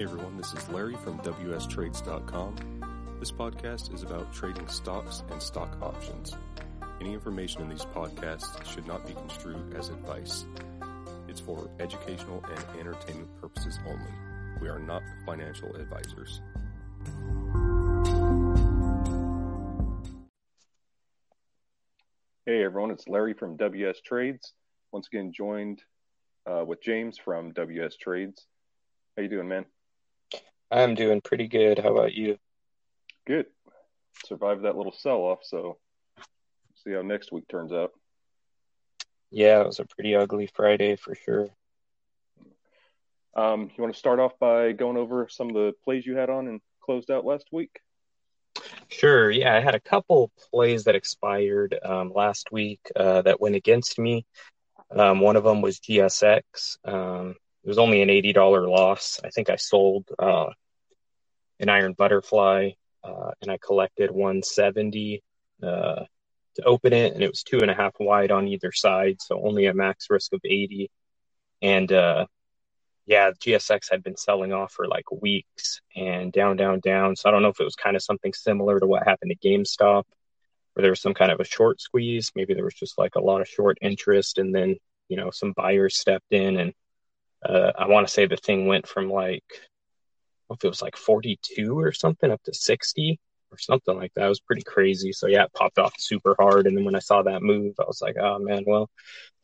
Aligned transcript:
Hey 0.00 0.04
everyone, 0.04 0.38
this 0.38 0.54
is 0.54 0.66
Larry 0.70 0.94
from 0.94 1.18
WSTrades.com. 1.18 3.18
This 3.18 3.30
podcast 3.30 3.94
is 3.94 4.02
about 4.02 4.32
trading 4.32 4.66
stocks 4.66 5.22
and 5.30 5.42
stock 5.42 5.76
options. 5.82 6.34
Any 7.02 7.12
information 7.12 7.60
in 7.60 7.68
these 7.68 7.84
podcasts 7.84 8.64
should 8.64 8.86
not 8.86 9.06
be 9.06 9.12
construed 9.12 9.76
as 9.76 9.90
advice. 9.90 10.46
It's 11.28 11.38
for 11.38 11.68
educational 11.80 12.42
and 12.48 12.80
entertainment 12.80 13.28
purposes 13.42 13.78
only. 13.86 14.10
We 14.62 14.70
are 14.70 14.78
not 14.78 15.02
financial 15.26 15.76
advisors. 15.76 16.40
Hey 22.46 22.64
everyone, 22.64 22.90
it's 22.90 23.06
Larry 23.06 23.34
from 23.34 23.58
WS 23.58 24.00
Trades. 24.00 24.54
Once 24.92 25.08
again, 25.12 25.30
joined 25.30 25.82
uh, 26.46 26.64
with 26.66 26.82
James 26.82 27.18
from 27.22 27.52
WS 27.52 27.98
Trades. 27.98 28.46
How 29.14 29.24
you 29.24 29.28
doing, 29.28 29.48
man? 29.48 29.66
I'm 30.70 30.94
doing 30.94 31.20
pretty 31.20 31.48
good. 31.48 31.78
How 31.78 31.92
about 31.92 32.14
you? 32.14 32.38
Good. 33.26 33.46
Survived 34.26 34.64
that 34.64 34.76
little 34.76 34.92
sell 34.92 35.18
off, 35.18 35.40
so 35.42 35.78
see 36.84 36.92
how 36.92 37.02
next 37.02 37.32
week 37.32 37.48
turns 37.48 37.72
out. 37.72 37.92
Yeah, 39.30 39.60
it 39.60 39.66
was 39.66 39.80
a 39.80 39.84
pretty 39.84 40.14
ugly 40.14 40.48
Friday 40.54 40.96
for 40.96 41.14
sure. 41.14 41.48
Um, 43.34 43.70
you 43.76 43.82
want 43.82 43.94
to 43.94 43.98
start 43.98 44.18
off 44.18 44.32
by 44.40 44.72
going 44.72 44.96
over 44.96 45.28
some 45.28 45.48
of 45.48 45.54
the 45.54 45.72
plays 45.84 46.04
you 46.04 46.16
had 46.16 46.30
on 46.30 46.48
and 46.48 46.60
closed 46.80 47.10
out 47.10 47.24
last 47.24 47.46
week? 47.52 47.80
Sure. 48.88 49.30
Yeah, 49.30 49.54
I 49.54 49.60
had 49.60 49.76
a 49.76 49.80
couple 49.80 50.32
plays 50.50 50.84
that 50.84 50.96
expired 50.96 51.78
um, 51.84 52.12
last 52.12 52.50
week 52.50 52.80
uh, 52.96 53.22
that 53.22 53.40
went 53.40 53.54
against 53.54 53.98
me. 53.98 54.26
Um, 54.90 55.20
one 55.20 55.36
of 55.36 55.44
them 55.44 55.62
was 55.62 55.78
GSX. 55.78 56.78
Um, 56.84 57.36
it 57.64 57.68
was 57.68 57.78
only 57.78 58.02
an 58.02 58.10
eighty 58.10 58.32
dollar 58.32 58.68
loss. 58.68 59.20
I 59.24 59.30
think 59.30 59.50
I 59.50 59.56
sold 59.56 60.08
uh, 60.18 60.50
an 61.58 61.68
iron 61.68 61.92
butterfly 61.92 62.70
uh, 63.02 63.30
and 63.40 63.50
I 63.50 63.58
collected 63.58 64.10
one 64.10 64.42
seventy 64.42 65.22
uh, 65.62 66.04
to 66.56 66.62
open 66.64 66.92
it, 66.92 67.14
and 67.14 67.22
it 67.22 67.30
was 67.30 67.42
two 67.42 67.60
and 67.60 67.70
a 67.70 67.74
half 67.74 67.94
wide 68.00 68.30
on 68.30 68.48
either 68.48 68.72
side, 68.72 69.16
so 69.20 69.40
only 69.42 69.66
a 69.66 69.74
max 69.74 70.06
risk 70.10 70.32
of 70.32 70.40
eighty. 70.44 70.90
And 71.62 71.92
uh, 71.92 72.26
yeah, 73.06 73.32
GSX 73.32 73.90
had 73.90 74.02
been 74.02 74.16
selling 74.16 74.52
off 74.52 74.72
for 74.72 74.86
like 74.86 75.10
weeks 75.10 75.80
and 75.96 76.32
down, 76.32 76.56
down, 76.56 76.80
down. 76.80 77.16
So 77.16 77.28
I 77.28 77.32
don't 77.32 77.42
know 77.42 77.48
if 77.48 77.60
it 77.60 77.64
was 77.64 77.74
kind 77.74 77.96
of 77.96 78.02
something 78.02 78.32
similar 78.32 78.78
to 78.78 78.86
what 78.86 79.06
happened 79.06 79.32
to 79.32 79.48
GameStop, 79.48 80.04
where 80.72 80.82
there 80.82 80.90
was 80.90 81.02
some 81.02 81.14
kind 81.14 81.32
of 81.32 81.40
a 81.40 81.44
short 81.44 81.80
squeeze. 81.80 82.32
Maybe 82.34 82.54
there 82.54 82.64
was 82.64 82.74
just 82.74 82.98
like 82.98 83.16
a 83.16 83.20
lot 83.20 83.40
of 83.40 83.48
short 83.48 83.78
interest, 83.82 84.38
and 84.38 84.54
then 84.54 84.76
you 85.08 85.16
know 85.16 85.30
some 85.30 85.52
buyers 85.56 85.98
stepped 85.98 86.32
in, 86.32 86.58
and 86.58 86.72
uh, 87.44 87.72
I 87.78 87.86
want 87.86 88.06
to 88.06 88.12
say 88.12 88.26
the 88.26 88.36
thing 88.36 88.66
went 88.66 88.86
from 88.86 89.10
like 89.10 89.44
if 90.50 90.64
it 90.64 90.68
was 90.68 90.82
like 90.82 90.96
42 90.96 91.78
or 91.78 91.92
something 91.92 92.30
up 92.30 92.42
to 92.44 92.54
60 92.54 93.18
or 93.52 93.58
something 93.58 93.96
like 93.96 94.12
that. 94.14 94.26
It 94.26 94.28
was 94.28 94.40
pretty 94.40 94.62
crazy. 94.62 95.12
So 95.12 95.26
yeah, 95.26 95.44
it 95.44 95.52
popped 95.52 95.78
off 95.78 95.94
super 95.98 96.36
hard. 96.38 96.66
And 96.66 96.76
then 96.76 96.84
when 96.84 96.94
I 96.94 97.00
saw 97.00 97.22
that 97.22 97.42
move, 97.42 97.74
I 97.78 97.84
was 97.86 98.00
like, 98.02 98.16
oh 98.18 98.38
man, 98.38 98.64
well, 98.66 98.90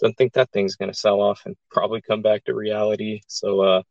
don't 0.01 0.17
think 0.17 0.33
that 0.35 0.51
thing's 0.51 0.77
gonna 0.77 0.95
sell 0.95 1.21
off 1.21 1.43
and 1.47 1.57
probably 1.71 2.01
come 2.03 2.23
back 2.23 2.45
to 2.45 2.55
reality. 2.55 3.21
So 3.27 3.61
uh 3.61 3.83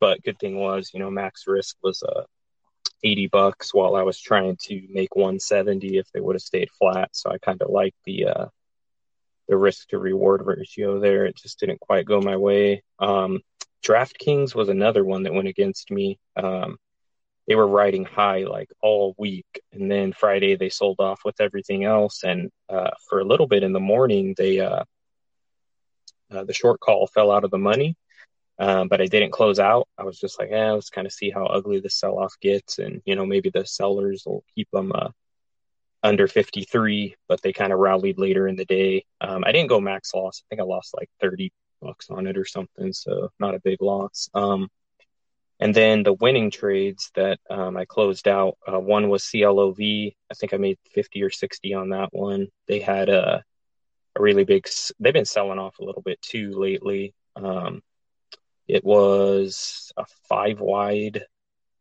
but 0.00 0.22
good 0.22 0.38
thing 0.38 0.58
was, 0.58 0.90
you 0.92 1.00
know, 1.00 1.10
max 1.10 1.46
risk 1.46 1.76
was 1.82 2.02
uh 2.02 2.24
80 3.02 3.28
bucks 3.28 3.74
while 3.74 3.94
I 3.96 4.02
was 4.02 4.20
trying 4.20 4.56
to 4.62 4.82
make 4.90 5.14
170 5.16 5.98
if 5.98 6.10
they 6.12 6.20
would 6.20 6.34
have 6.36 6.42
stayed 6.42 6.70
flat. 6.78 7.10
So 7.12 7.30
I 7.30 7.38
kind 7.38 7.60
of 7.62 7.70
like 7.70 7.94
the 8.04 8.26
uh 8.26 8.46
the 9.48 9.56
risk 9.56 9.88
to 9.88 9.98
reward 9.98 10.42
ratio 10.44 10.98
there. 10.98 11.26
It 11.26 11.36
just 11.36 11.60
didn't 11.60 11.80
quite 11.80 12.06
go 12.06 12.20
my 12.20 12.36
way. 12.36 12.82
Um 12.98 13.40
DraftKings 13.86 14.54
was 14.54 14.68
another 14.68 15.04
one 15.04 15.22
that 15.22 15.32
went 15.32 15.48
against 15.48 15.90
me. 15.90 16.18
Um, 16.36 16.76
they 17.46 17.54
were 17.54 17.66
riding 17.66 18.04
high 18.04 18.44
like 18.44 18.68
all 18.82 19.14
week, 19.18 19.46
and 19.72 19.90
then 19.90 20.12
Friday 20.12 20.56
they 20.56 20.68
sold 20.68 20.98
off 20.98 21.20
with 21.24 21.40
everything 21.40 21.84
else. 21.84 22.24
And 22.24 22.50
uh, 22.68 22.90
for 23.08 23.20
a 23.20 23.24
little 23.24 23.46
bit 23.46 23.62
in 23.62 23.72
the 23.72 23.80
morning, 23.80 24.34
they 24.36 24.58
uh, 24.58 24.82
uh, 26.32 26.44
the 26.44 26.52
short 26.52 26.80
call 26.80 27.06
fell 27.06 27.30
out 27.30 27.44
of 27.44 27.52
the 27.52 27.58
money, 27.58 27.96
um, 28.58 28.88
but 28.88 29.00
I 29.00 29.06
didn't 29.06 29.30
close 29.30 29.60
out. 29.60 29.86
I 29.96 30.02
was 30.02 30.18
just 30.18 30.40
like, 30.40 30.50
eh, 30.50 30.72
let's 30.72 30.90
kind 30.90 31.06
of 31.06 31.12
see 31.12 31.30
how 31.30 31.46
ugly 31.46 31.78
the 31.78 31.90
sell 31.90 32.18
off 32.18 32.34
gets, 32.40 32.80
and 32.80 33.00
you 33.04 33.14
know 33.14 33.24
maybe 33.24 33.50
the 33.50 33.64
sellers 33.64 34.24
will 34.26 34.42
keep 34.56 34.68
them 34.72 34.90
uh, 34.92 35.10
under 36.06 36.28
53, 36.28 37.16
but 37.28 37.42
they 37.42 37.52
kind 37.52 37.72
of 37.72 37.80
rallied 37.80 38.18
later 38.18 38.46
in 38.48 38.56
the 38.56 38.64
day. 38.64 39.04
Um, 39.20 39.44
I 39.44 39.52
didn't 39.52 39.68
go 39.68 39.80
max 39.80 40.14
loss. 40.14 40.42
I 40.42 40.44
think 40.48 40.60
I 40.60 40.64
lost 40.64 40.94
like 40.94 41.10
30 41.20 41.52
bucks 41.82 42.08
on 42.10 42.26
it 42.26 42.38
or 42.38 42.44
something, 42.44 42.92
so 42.92 43.30
not 43.38 43.54
a 43.54 43.60
big 43.60 43.82
loss. 43.82 44.28
Um, 44.32 44.68
and 45.58 45.74
then 45.74 46.02
the 46.02 46.12
winning 46.12 46.50
trades 46.50 47.10
that 47.14 47.40
um, 47.50 47.76
I 47.76 47.86
closed 47.86 48.28
out, 48.28 48.56
uh, 48.70 48.78
one 48.78 49.08
was 49.08 49.24
CLOV. 49.24 49.80
I 50.30 50.34
think 50.34 50.54
I 50.54 50.58
made 50.58 50.78
50 50.92 51.22
or 51.22 51.30
60 51.30 51.74
on 51.74 51.90
that 51.90 52.10
one. 52.12 52.48
They 52.68 52.80
had 52.80 53.08
a, 53.08 53.42
a 54.14 54.22
really 54.22 54.44
big, 54.44 54.68
they've 55.00 55.12
been 55.12 55.24
selling 55.24 55.58
off 55.58 55.78
a 55.78 55.84
little 55.84 56.02
bit 56.02 56.20
too 56.22 56.52
lately. 56.52 57.14
Um, 57.34 57.82
it 58.68 58.84
was 58.84 59.92
a 59.96 60.04
five 60.28 60.60
wide 60.60 61.24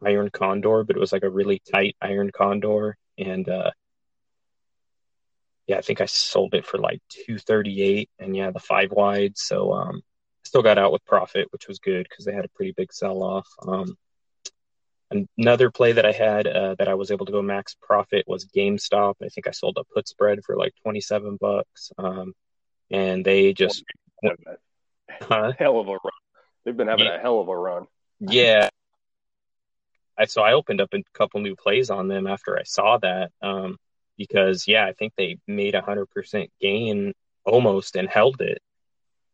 iron 0.03 0.29
condor, 0.29 0.83
but 0.83 0.95
it 0.95 0.99
was 0.99 1.11
like 1.11 1.23
a 1.23 1.29
really 1.29 1.61
tight 1.71 1.95
iron 2.01 2.31
condor. 2.31 2.97
And 3.17 3.47
uh, 3.49 3.71
yeah, 5.67 5.77
I 5.77 5.81
think 5.81 6.01
I 6.01 6.05
sold 6.05 6.53
it 6.53 6.65
for 6.65 6.77
like 6.77 7.01
238 7.09 8.09
and 8.19 8.35
yeah, 8.35 8.51
the 8.51 8.59
five 8.59 8.91
wide. 8.91 9.37
So, 9.37 9.73
um, 9.73 9.97
I 9.97 10.47
still 10.47 10.61
got 10.61 10.77
out 10.77 10.91
with 10.91 11.05
profit, 11.05 11.47
which 11.51 11.67
was 11.67 11.79
good 11.79 12.07
because 12.07 12.25
they 12.25 12.33
had 12.33 12.45
a 12.45 12.49
pretty 12.49 12.73
big 12.75 12.93
sell 12.93 13.23
off. 13.23 13.47
Um, 13.67 13.97
another 15.37 15.71
play 15.71 15.93
that 15.93 16.05
I 16.05 16.11
had 16.11 16.47
uh, 16.47 16.75
that 16.77 16.87
I 16.87 16.93
was 16.93 17.11
able 17.11 17.25
to 17.25 17.31
go 17.31 17.41
max 17.41 17.75
profit 17.81 18.25
was 18.27 18.45
GameStop. 18.45 19.15
I 19.23 19.29
think 19.29 19.47
I 19.47 19.51
sold 19.51 19.77
a 19.79 19.83
put 19.83 20.07
spread 20.07 20.43
for 20.45 20.55
like 20.55 20.73
27 20.83 21.37
bucks. 21.39 21.91
Um, 21.97 22.33
and 22.91 23.25
they 23.25 23.53
just, 23.53 23.83
huh? 25.21 25.53
hell 25.57 25.79
of 25.79 25.87
a 25.87 25.91
run. 25.91 25.99
They've 26.63 26.77
been 26.77 26.87
having 26.87 27.05
yeah. 27.05 27.17
a 27.17 27.19
hell 27.19 27.39
of 27.39 27.47
a 27.47 27.57
run. 27.57 27.87
Yeah. 28.19 28.69
I, 30.17 30.25
so 30.25 30.41
I 30.41 30.53
opened 30.53 30.81
up 30.81 30.93
a 30.93 31.03
couple 31.13 31.41
new 31.41 31.55
plays 31.55 31.89
on 31.89 32.07
them 32.07 32.27
after 32.27 32.57
I 32.57 32.63
saw 32.63 32.97
that. 32.99 33.31
Um, 33.41 33.77
because 34.17 34.67
yeah, 34.67 34.85
I 34.85 34.93
think 34.93 35.13
they 35.17 35.37
made 35.47 35.75
a 35.75 35.81
hundred 35.81 36.07
percent 36.07 36.49
gain 36.61 37.13
almost 37.45 37.95
and 37.95 38.09
held 38.09 38.41
it. 38.41 38.59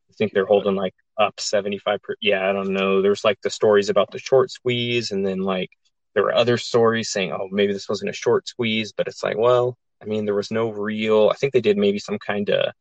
I 0.09 0.14
think 0.14 0.34
they're 0.34 0.46
holding 0.46 0.75
like 0.75 0.94
up 1.18 1.40
75 1.40 2.02
per, 2.02 2.16
yeah, 2.22 2.50
I 2.50 2.53
don't 2.53 2.74
know. 2.74 3.02
There's 3.02 3.24
like 3.24 3.40
the 3.42 3.50
stories 3.50 3.90
about 3.90 4.12
the 4.12 4.19
short 4.19 4.52
squeeze 4.52 5.12
and 5.12 5.25
then 5.25 5.40
like 5.40 5.69
there 6.14 6.24
were 6.24 6.36
other 6.36 6.58
stories 6.58 7.09
saying, 7.09 7.31
oh, 7.31 7.47
maybe 7.52 7.74
this 7.74 7.88
wasn't 7.88 8.09
a 8.09 8.14
short 8.14 8.47
squeeze, 8.47 8.92
but 8.92 9.08
it's 9.08 9.24
like, 9.24 9.38
well, 9.38 9.78
I 10.02 10.06
mean, 10.06 10.25
there 10.25 10.36
was 10.36 10.52
no 10.52 10.69
real, 10.69 11.30
I 11.30 11.36
think 11.36 11.53
they 11.53 11.62
did 11.62 11.78
maybe 11.78 12.00
some 12.00 12.19
kind 12.19 12.50
of, 12.50 12.74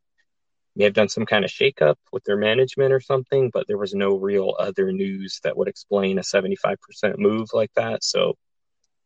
may 0.77 0.85
have 0.85 0.95
done 0.95 1.09
some 1.09 1.27
kind 1.27 1.45
of 1.45 1.51
shakeup 1.51 1.97
with 2.13 2.25
their 2.25 2.37
management 2.37 2.93
or 2.93 3.01
something, 3.01 3.51
but 3.53 3.67
there 3.67 3.79
was 3.79 3.95
no 3.95 4.17
real 4.17 4.55
other 4.59 4.93
news 4.93 5.41
that 5.45 5.57
would 5.57 5.69
explain 5.69 6.19
a 6.19 6.23
75% 6.23 6.77
move 7.19 7.49
like 7.53 7.73
that. 7.75 8.03
So 8.03 8.35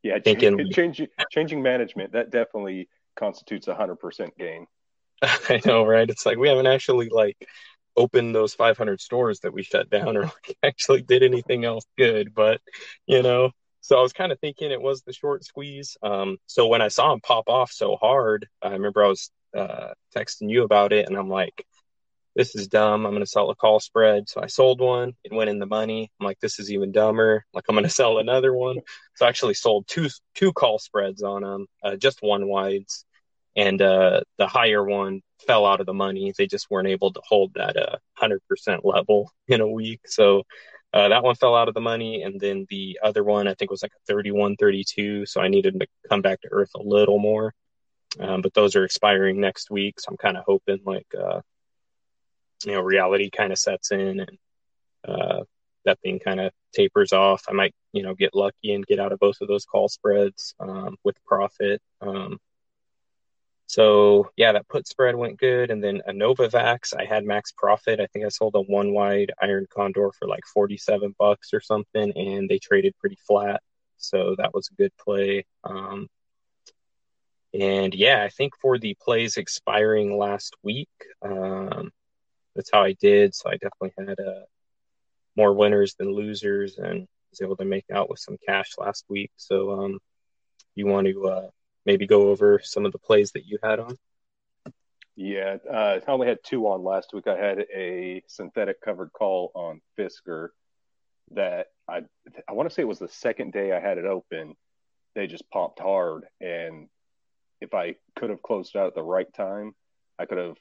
yeah, 0.04 0.18
thinking 0.22 0.70
changing 0.70 1.08
changing 1.30 1.62
management 1.62 2.12
that 2.12 2.30
definitely 2.30 2.88
constitutes 3.16 3.66
a 3.68 3.74
hundred 3.74 3.96
percent 3.96 4.36
gain. 4.38 4.66
I 5.22 5.60
know, 5.64 5.84
right? 5.84 6.08
It's 6.08 6.26
like 6.26 6.36
we 6.36 6.48
haven't 6.48 6.66
actually 6.66 7.08
like 7.08 7.48
opened 7.96 8.34
those 8.34 8.54
500 8.54 9.00
stores 9.00 9.40
that 9.40 9.52
we 9.54 9.62
shut 9.62 9.88
down, 9.88 10.16
or 10.16 10.24
like 10.24 10.56
actually 10.62 11.00
did 11.02 11.22
anything 11.22 11.64
else 11.64 11.86
good. 11.96 12.34
But 12.34 12.60
you 13.06 13.22
know, 13.22 13.50
so 13.80 13.98
I 13.98 14.02
was 14.02 14.12
kind 14.12 14.30
of 14.30 14.38
thinking 14.40 14.70
it 14.70 14.80
was 14.80 15.02
the 15.02 15.14
short 15.14 15.42
squeeze. 15.44 15.96
Um, 16.02 16.36
so 16.46 16.66
when 16.66 16.82
I 16.82 16.88
saw 16.88 17.12
him 17.12 17.20
pop 17.20 17.48
off 17.48 17.72
so 17.72 17.96
hard, 17.96 18.46
I 18.60 18.72
remember 18.72 19.04
I 19.04 19.08
was 19.08 19.30
uh, 19.56 19.94
texting 20.14 20.50
you 20.50 20.64
about 20.64 20.92
it, 20.92 21.08
and 21.08 21.16
I'm 21.16 21.30
like, 21.30 21.66
this 22.34 22.54
is 22.56 22.68
dumb. 22.68 23.06
I'm 23.06 23.12
going 23.12 23.22
to 23.22 23.30
sell 23.30 23.50
a 23.50 23.54
call 23.54 23.80
spread. 23.80 24.28
So 24.28 24.40
I 24.42 24.46
sold 24.46 24.80
one. 24.80 25.14
It 25.22 25.32
went 25.32 25.50
in 25.50 25.58
the 25.58 25.66
money. 25.66 26.10
I'm 26.20 26.26
like, 26.26 26.40
this 26.40 26.58
is 26.58 26.70
even 26.72 26.92
dumber. 26.92 27.44
Like 27.52 27.64
I'm 27.68 27.74
going 27.74 27.84
to 27.84 27.90
sell 27.90 28.18
another 28.18 28.54
one. 28.54 28.78
So 29.16 29.26
I 29.26 29.28
actually 29.28 29.54
sold 29.54 29.86
two 29.86 30.08
two 30.34 30.52
call 30.52 30.78
spreads 30.78 31.22
on 31.22 31.42
them, 31.42 31.66
uh, 31.82 31.96
just 31.96 32.22
one 32.22 32.48
wides, 32.48 33.04
and 33.56 33.80
uh, 33.80 34.22
the 34.38 34.46
higher 34.46 34.82
one 34.82 35.22
fell 35.46 35.66
out 35.66 35.80
of 35.80 35.86
the 35.86 35.94
money. 35.94 36.32
They 36.36 36.46
just 36.46 36.70
weren't 36.70 36.88
able 36.88 37.12
to 37.12 37.20
hold 37.24 37.54
that 37.54 37.76
uh, 37.76 37.96
100% 38.20 38.40
level 38.84 39.30
in 39.48 39.60
a 39.60 39.68
week. 39.68 40.00
So 40.06 40.42
uh, 40.92 41.08
that 41.08 41.24
one 41.24 41.34
fell 41.34 41.56
out 41.56 41.68
of 41.68 41.74
the 41.74 41.80
money, 41.80 42.22
and 42.22 42.40
then 42.40 42.66
the 42.70 42.98
other 43.02 43.24
one 43.24 43.48
I 43.48 43.54
think 43.54 43.70
was 43.70 43.82
like 43.82 43.92
a 43.92 44.06
31, 44.06 44.56
32. 44.56 45.26
So 45.26 45.40
I 45.40 45.48
needed 45.48 45.78
to 45.80 45.86
come 46.08 46.22
back 46.22 46.40
to 46.42 46.48
earth 46.52 46.70
a 46.76 46.82
little 46.82 47.18
more. 47.18 47.52
Um, 48.20 48.42
but 48.42 48.54
those 48.54 48.76
are 48.76 48.84
expiring 48.84 49.40
next 49.40 49.72
week, 49.72 49.98
so 49.98 50.10
I'm 50.10 50.16
kind 50.16 50.36
of 50.36 50.44
hoping 50.46 50.78
like 50.84 51.08
uh, 51.18 51.40
you 52.64 52.72
know 52.72 52.80
reality 52.80 53.30
kind 53.30 53.52
of 53.52 53.58
sets 53.58 53.90
in 53.92 54.20
and 54.20 54.38
uh, 55.06 55.42
that 55.84 56.00
thing 56.00 56.18
kind 56.18 56.40
of 56.40 56.52
tapers 56.72 57.12
off. 57.12 57.44
I 57.48 57.52
might 57.52 57.74
you 57.92 58.02
know 58.02 58.14
get 58.14 58.34
lucky 58.34 58.72
and 58.74 58.86
get 58.86 59.00
out 59.00 59.12
of 59.12 59.18
both 59.18 59.40
of 59.40 59.48
those 59.48 59.64
call 59.64 59.88
spreads 59.88 60.54
um, 60.60 60.96
with 61.04 61.16
profit. 61.24 61.80
Um, 62.00 62.38
So 63.66 64.30
yeah, 64.36 64.52
that 64.52 64.68
put 64.68 64.86
spread 64.86 65.16
went 65.16 65.38
good, 65.38 65.70
and 65.70 65.82
then 65.82 66.02
a 66.06 66.12
Novavax, 66.12 66.94
I 66.96 67.04
had 67.06 67.24
max 67.24 67.52
profit. 67.52 67.98
I 68.00 68.06
think 68.06 68.24
I 68.24 68.28
sold 68.28 68.54
a 68.56 68.60
one 68.60 68.92
wide 68.92 69.32
iron 69.40 69.66
condor 69.74 70.10
for 70.18 70.28
like 70.28 70.44
forty 70.52 70.76
seven 70.76 71.14
bucks 71.18 71.52
or 71.54 71.60
something, 71.60 72.12
and 72.16 72.48
they 72.48 72.58
traded 72.58 72.94
pretty 73.00 73.18
flat. 73.26 73.60
So 73.96 74.34
that 74.38 74.52
was 74.54 74.68
a 74.68 74.74
good 74.74 74.92
play. 75.02 75.44
Um, 75.64 76.08
and 77.54 77.94
yeah, 77.94 78.22
I 78.22 78.28
think 78.28 78.52
for 78.60 78.78
the 78.78 78.96
plays 79.00 79.36
expiring 79.38 80.18
last 80.18 80.54
week, 80.62 80.90
um, 81.22 81.90
that's 82.54 82.70
how 82.72 82.82
I 82.82 82.92
did. 82.94 83.34
So 83.34 83.50
I 83.50 83.54
definitely 83.54 83.92
had 83.98 84.20
uh, 84.20 84.44
more 85.36 85.52
winners 85.52 85.94
than 85.98 86.14
losers, 86.14 86.78
and 86.78 87.06
was 87.30 87.40
able 87.40 87.56
to 87.56 87.64
make 87.64 87.86
out 87.92 88.08
with 88.08 88.20
some 88.20 88.36
cash 88.46 88.72
last 88.78 89.04
week. 89.08 89.30
So 89.36 89.72
um, 89.72 89.98
you 90.74 90.86
want 90.86 91.06
to 91.06 91.26
uh, 91.26 91.48
maybe 91.84 92.06
go 92.06 92.28
over 92.28 92.60
some 92.62 92.86
of 92.86 92.92
the 92.92 92.98
plays 92.98 93.32
that 93.32 93.46
you 93.46 93.58
had 93.62 93.80
on? 93.80 93.96
Yeah, 95.16 95.58
uh, 95.70 96.00
I 96.06 96.10
only 96.10 96.26
had 96.26 96.38
two 96.44 96.66
on 96.66 96.82
last 96.82 97.12
week. 97.12 97.28
I 97.28 97.36
had 97.36 97.66
a 97.74 98.22
synthetic 98.26 98.80
covered 98.80 99.12
call 99.12 99.52
on 99.54 99.80
Fisker 99.96 100.48
that 101.32 101.68
I 101.88 102.02
I 102.48 102.52
want 102.52 102.68
to 102.68 102.74
say 102.74 102.82
it 102.82 102.88
was 102.88 102.98
the 102.98 103.08
second 103.08 103.52
day 103.52 103.72
I 103.72 103.80
had 103.80 103.98
it 103.98 104.06
open. 104.06 104.54
They 105.14 105.28
just 105.28 105.48
popped 105.50 105.78
hard, 105.78 106.24
and 106.40 106.88
if 107.60 107.74
I 107.74 107.94
could 108.16 108.30
have 108.30 108.42
closed 108.42 108.76
out 108.76 108.88
at 108.88 108.94
the 108.96 109.02
right 109.02 109.32
time, 109.32 109.72
I 110.18 110.26
could 110.26 110.38
have, 110.38 110.56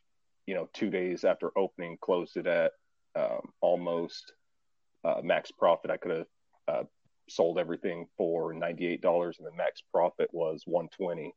you 0.46 0.56
know, 0.56 0.70
two 0.74 0.90
days 0.90 1.24
after 1.24 1.52
opening, 1.58 1.98
closed 2.02 2.38
it 2.38 2.48
at 2.48 2.72
um, 3.16 3.42
almost 3.62 4.34
uh, 5.04 5.22
max 5.24 5.52
profit. 5.52 5.92
I 5.92 5.98
could 5.98 6.12
have 6.12 6.28
uh, 6.68 6.84
sold 7.30 7.58
everything 7.58 8.08
for 8.18 8.54
$98 8.54 9.38
and 9.38 9.48
the 9.48 9.52
max 9.56 9.82
profit 9.92 10.30
was 10.34 10.64
120 10.66 11.34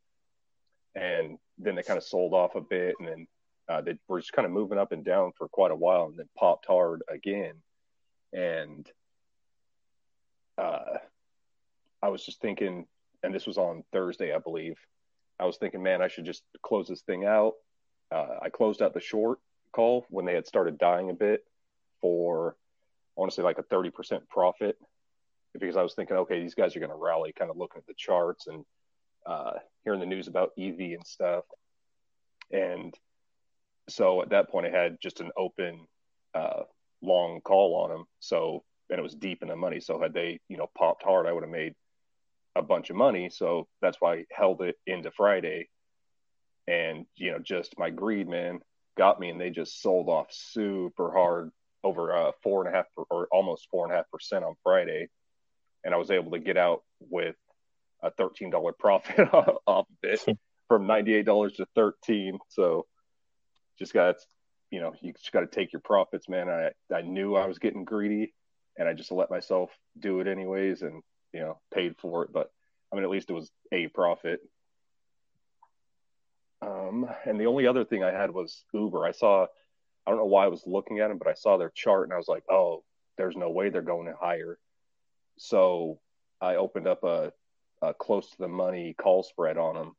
and 0.94 1.38
then 1.58 1.74
they 1.74 1.82
kind 1.82 1.98
of 1.98 2.04
sold 2.04 2.32
off 2.32 2.54
a 2.54 2.60
bit 2.60 2.94
and 2.98 3.08
then 3.08 3.26
uh, 3.68 3.80
they 3.80 3.96
were 4.08 4.20
just 4.20 4.32
kind 4.32 4.46
of 4.46 4.52
moving 4.52 4.78
up 4.78 4.92
and 4.92 5.04
down 5.04 5.32
for 5.36 5.48
quite 5.48 5.70
a 5.70 5.76
while 5.76 6.06
and 6.06 6.18
then 6.18 6.28
popped 6.36 6.66
hard 6.66 7.02
again 7.08 7.54
and 8.32 8.90
uh, 10.58 10.98
i 12.02 12.08
was 12.08 12.24
just 12.24 12.40
thinking 12.40 12.86
and 13.22 13.34
this 13.34 13.46
was 13.46 13.58
on 13.58 13.84
thursday 13.92 14.34
i 14.34 14.38
believe 14.38 14.76
i 15.38 15.44
was 15.44 15.56
thinking 15.56 15.82
man 15.82 16.02
i 16.02 16.08
should 16.08 16.24
just 16.24 16.42
close 16.62 16.88
this 16.88 17.02
thing 17.02 17.24
out 17.24 17.54
uh, 18.12 18.36
i 18.42 18.48
closed 18.48 18.82
out 18.82 18.94
the 18.94 19.00
short 19.00 19.38
call 19.72 20.06
when 20.10 20.24
they 20.24 20.34
had 20.34 20.46
started 20.46 20.78
dying 20.78 21.10
a 21.10 21.14
bit 21.14 21.44
for 22.00 22.56
i 23.16 23.20
want 23.20 23.30
to 23.30 23.34
say 23.34 23.42
like 23.42 23.58
a 23.58 23.62
30% 23.62 24.28
profit 24.28 24.76
because 25.58 25.76
I 25.76 25.82
was 25.82 25.94
thinking, 25.94 26.16
okay, 26.16 26.40
these 26.40 26.54
guys 26.54 26.76
are 26.76 26.80
going 26.80 26.90
to 26.90 26.96
rally, 26.96 27.32
kind 27.32 27.50
of 27.50 27.56
looking 27.56 27.78
at 27.78 27.86
the 27.86 27.94
charts 27.94 28.46
and 28.46 28.64
uh, 29.26 29.52
hearing 29.84 30.00
the 30.00 30.06
news 30.06 30.28
about 30.28 30.52
EV 30.58 30.78
and 30.78 31.06
stuff. 31.06 31.44
And 32.50 32.94
so 33.88 34.22
at 34.22 34.30
that 34.30 34.50
point, 34.50 34.66
I 34.66 34.70
had 34.70 34.98
just 35.00 35.20
an 35.20 35.30
open, 35.36 35.86
uh, 36.34 36.62
long 37.02 37.40
call 37.40 37.74
on 37.82 37.90
them. 37.90 38.04
So, 38.20 38.64
and 38.90 38.98
it 38.98 39.02
was 39.02 39.14
deep 39.14 39.42
in 39.42 39.48
the 39.48 39.56
money. 39.56 39.80
So 39.80 40.00
had 40.00 40.14
they, 40.14 40.40
you 40.48 40.56
know, 40.56 40.70
popped 40.76 41.02
hard, 41.02 41.26
I 41.26 41.32
would 41.32 41.42
have 41.42 41.50
made 41.50 41.74
a 42.54 42.62
bunch 42.62 42.90
of 42.90 42.96
money. 42.96 43.30
So 43.30 43.66
that's 43.82 44.00
why 44.00 44.14
I 44.14 44.24
held 44.30 44.62
it 44.62 44.76
into 44.86 45.10
Friday. 45.10 45.68
And, 46.68 47.06
you 47.14 47.32
know, 47.32 47.38
just 47.38 47.78
my 47.78 47.90
greed, 47.90 48.28
man, 48.28 48.60
got 48.96 49.20
me 49.20 49.30
and 49.30 49.40
they 49.40 49.50
just 49.50 49.80
sold 49.80 50.08
off 50.08 50.26
super 50.30 51.12
hard 51.12 51.50
over 51.84 52.14
uh, 52.14 52.32
four 52.42 52.66
and 52.66 52.74
a 52.74 52.76
half 52.76 52.86
or 53.10 53.28
almost 53.30 53.68
four 53.70 53.84
and 53.84 53.92
a 53.92 53.96
half 53.96 54.10
percent 54.10 54.44
on 54.44 54.54
Friday 54.62 55.08
and 55.86 55.94
I 55.94 55.98
was 55.98 56.10
able 56.10 56.32
to 56.32 56.38
get 56.40 56.58
out 56.58 56.82
with 56.98 57.36
a 58.02 58.10
thirteen 58.10 58.50
dollar 58.50 58.72
profit 58.78 59.28
off 59.32 59.56
of 59.66 59.86
it 60.02 60.22
from 60.68 60.86
ninety 60.86 61.14
eight 61.14 61.24
dollars 61.24 61.54
to 61.54 61.66
thirteen. 61.74 62.38
So 62.48 62.86
just 63.78 63.94
got 63.94 64.16
you 64.70 64.80
know 64.80 64.92
you 65.00 65.12
just 65.12 65.32
got 65.32 65.40
to 65.40 65.46
take 65.46 65.72
your 65.72 65.80
profits, 65.80 66.28
man. 66.28 66.50
I 66.50 66.70
I 66.94 67.02
knew 67.02 67.36
I 67.36 67.46
was 67.46 67.58
getting 67.58 67.84
greedy, 67.84 68.34
and 68.76 68.88
I 68.88 68.92
just 68.92 69.12
let 69.12 69.30
myself 69.30 69.70
do 69.98 70.20
it 70.20 70.26
anyways, 70.26 70.82
and 70.82 71.02
you 71.32 71.40
know 71.40 71.60
paid 71.72 71.94
for 71.98 72.24
it. 72.24 72.32
But 72.32 72.50
I 72.92 72.96
mean, 72.96 73.04
at 73.04 73.10
least 73.10 73.30
it 73.30 73.34
was 73.34 73.50
a 73.72 73.86
profit. 73.88 74.40
Um, 76.62 77.08
and 77.24 77.38
the 77.38 77.46
only 77.46 77.66
other 77.66 77.84
thing 77.84 78.02
I 78.02 78.12
had 78.12 78.30
was 78.30 78.64
Uber. 78.72 79.04
I 79.04 79.12
saw, 79.12 79.46
I 80.06 80.10
don't 80.10 80.18
know 80.18 80.24
why 80.24 80.44
I 80.44 80.48
was 80.48 80.62
looking 80.66 81.00
at 81.00 81.08
them, 81.08 81.18
but 81.18 81.28
I 81.28 81.34
saw 81.34 81.56
their 81.56 81.70
chart 81.70 82.04
and 82.04 82.12
I 82.12 82.16
was 82.16 82.28
like, 82.28 82.44
oh, 82.50 82.82
there's 83.18 83.36
no 83.36 83.50
way 83.50 83.68
they're 83.68 83.82
going 83.82 84.12
higher. 84.18 84.58
So 85.38 86.00
I 86.40 86.56
opened 86.56 86.86
up 86.86 87.04
a, 87.04 87.32
a 87.82 87.92
close 87.94 88.30
to 88.30 88.38
the 88.38 88.48
money 88.48 88.94
call 88.98 89.22
spread 89.22 89.58
on 89.58 89.74
them 89.74 89.96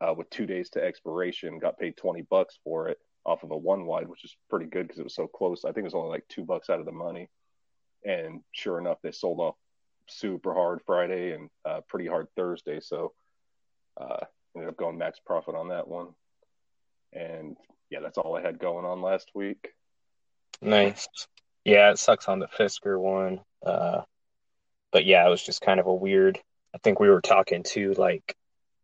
uh, 0.00 0.14
with 0.14 0.30
two 0.30 0.46
days 0.46 0.70
to 0.70 0.82
expiration. 0.82 1.58
Got 1.58 1.78
paid 1.78 1.96
twenty 1.96 2.22
bucks 2.22 2.58
for 2.64 2.88
it 2.88 2.98
off 3.24 3.42
of 3.42 3.50
a 3.50 3.56
one 3.56 3.86
wide, 3.86 4.08
which 4.08 4.24
is 4.24 4.36
pretty 4.48 4.66
good 4.66 4.86
because 4.86 4.98
it 4.98 5.04
was 5.04 5.14
so 5.14 5.26
close. 5.26 5.64
I 5.64 5.68
think 5.68 5.78
it 5.78 5.84
was 5.84 5.94
only 5.94 6.10
like 6.10 6.28
two 6.28 6.44
bucks 6.44 6.70
out 6.70 6.80
of 6.80 6.86
the 6.86 6.92
money. 6.92 7.28
And 8.04 8.40
sure 8.52 8.78
enough, 8.78 8.98
they 9.02 9.12
sold 9.12 9.40
off 9.40 9.56
super 10.08 10.54
hard 10.54 10.80
Friday 10.86 11.32
and 11.32 11.50
uh, 11.64 11.80
pretty 11.88 12.06
hard 12.06 12.28
Thursday. 12.36 12.80
So 12.80 13.12
uh, 14.00 14.24
ended 14.56 14.70
up 14.70 14.76
going 14.76 14.98
max 14.98 15.20
profit 15.24 15.54
on 15.54 15.68
that 15.68 15.86
one. 15.86 16.08
And 17.12 17.56
yeah, 17.90 18.00
that's 18.00 18.18
all 18.18 18.36
I 18.36 18.42
had 18.42 18.58
going 18.58 18.84
on 18.84 19.02
last 19.02 19.30
week. 19.34 19.72
Nice. 20.60 21.08
Yeah, 21.64 21.90
it 21.90 21.98
sucks 21.98 22.28
on 22.28 22.38
the 22.38 22.46
Fisker 22.46 22.98
one. 22.98 23.40
Uh, 23.64 24.02
but 24.92 25.04
yeah, 25.04 25.26
it 25.26 25.30
was 25.30 25.44
just 25.44 25.62
kind 25.62 25.80
of 25.80 25.86
a 25.86 25.94
weird. 25.94 26.38
I 26.74 26.78
think 26.78 27.00
we 27.00 27.08
were 27.08 27.20
talking 27.20 27.62
to 27.64 27.94
like 27.94 28.36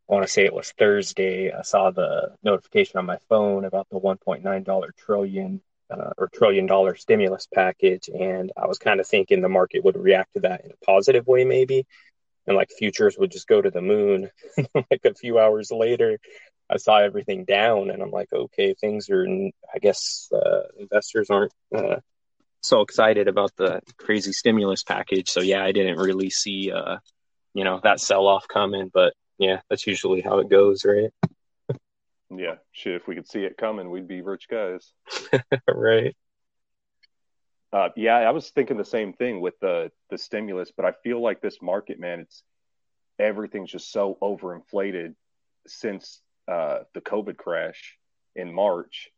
I 0.09 0.15
want 0.15 0.27
to 0.27 0.33
say 0.33 0.45
it 0.45 0.55
was 0.55 0.73
Thursday. 0.73 1.53
I 1.53 1.63
saw 1.63 1.91
the 1.91 2.35
notification 2.43 2.99
on 2.99 3.07
my 3.07 3.19
phone 3.29 3.65
about 3.65 3.89
the 3.91 3.99
1.9 3.99 4.65
dollar 4.65 4.93
trillion 4.99 5.63
uh, 5.91 6.11
or 6.19 6.29
trillion 6.29 6.67
dollar 6.67 6.97
stimulus 6.97 7.47
package, 7.53 8.09
and 8.09 8.53
I 8.57 8.67
was 8.67 8.79
kind 8.79 9.01
of 9.01 9.07
thinking 9.07 9.41
the 9.41 9.49
market 9.49 9.85
would 9.85 9.97
react 9.97 10.35
to 10.35 10.41
that 10.41 10.65
in 10.65 10.71
a 10.71 10.85
positive 10.85 11.27
way, 11.27 11.45
maybe, 11.45 11.87
and 12.47 12.57
like 12.57 12.71
futures 12.71 13.17
would 13.19 13.31
just 13.31 13.47
go 13.47 13.61
to 13.61 13.71
the 13.71 13.83
moon. 13.83 14.31
like 14.75 15.05
a 15.05 15.15
few 15.15 15.39
hours 15.39 15.71
later, 15.71 16.19
I 16.71 16.77
saw 16.77 16.99
everything 16.99 17.45
down, 17.45 17.91
and 17.91 18.03
I'm 18.03 18.11
like, 18.11 18.33
okay, 18.33 18.75
things 18.75 19.11
are. 19.11 19.27
I 19.75 19.79
guess 19.81 20.29
uh, 20.33 20.63
investors 20.79 21.31
aren't 21.31 21.53
uh, 21.75 21.97
so 22.61 22.81
excited 22.81 23.29
about 23.29 23.53
the 23.57 23.81
crazy 23.99 24.33
stimulus 24.33 24.83
package. 24.83 25.31
So 25.31 25.41
yeah, 25.41 25.65
I 25.65 25.73
didn't 25.73 25.99
really 25.99 26.31
see 26.31 26.73
uh, 26.73 26.99
you 27.55 27.65
know, 27.65 27.81
that 27.83 28.01
sell 28.01 28.27
off 28.27 28.49
coming, 28.49 28.91
but 28.93 29.15
yeah, 29.39 29.61
that's 29.69 29.87
usually 29.87 30.21
how 30.21 30.39
it 30.39 30.49
goes, 30.49 30.85
right? 30.85 31.11
yeah, 32.31 32.57
shit, 32.73 32.97
if 32.97 33.07
we 33.07 33.15
could 33.15 33.29
see 33.29 33.45
it 33.45 33.57
coming, 33.57 33.91
we'd 33.91 34.09
be 34.09 34.23
rich 34.23 34.49
guys. 34.49 34.93
right. 35.69 36.17
Uh, 37.73 37.89
yeah, 37.97 38.17
I 38.17 38.31
was 38.31 38.51
thinking 38.51 38.77
the 38.77 38.85
same 38.85 39.15
thing 39.15 39.41
with 39.41 39.59
the 39.61 39.91
the 40.11 40.19
stimulus, 40.19 40.71
but 40.77 40.85
I 40.85 40.93
feel 41.03 41.23
like 41.23 41.41
this 41.41 41.63
market, 41.63 41.99
man, 41.99 42.21
it's 42.21 42.43
everything's 43.19 43.71
just 43.71 43.91
so 43.91 44.19
overinflated 44.21 45.15
since 45.67 46.21
uh, 46.49 46.81
the 46.93 47.01
COVID 47.01 47.37
crash 47.37 47.97
in 48.37 48.53
March 48.53 49.09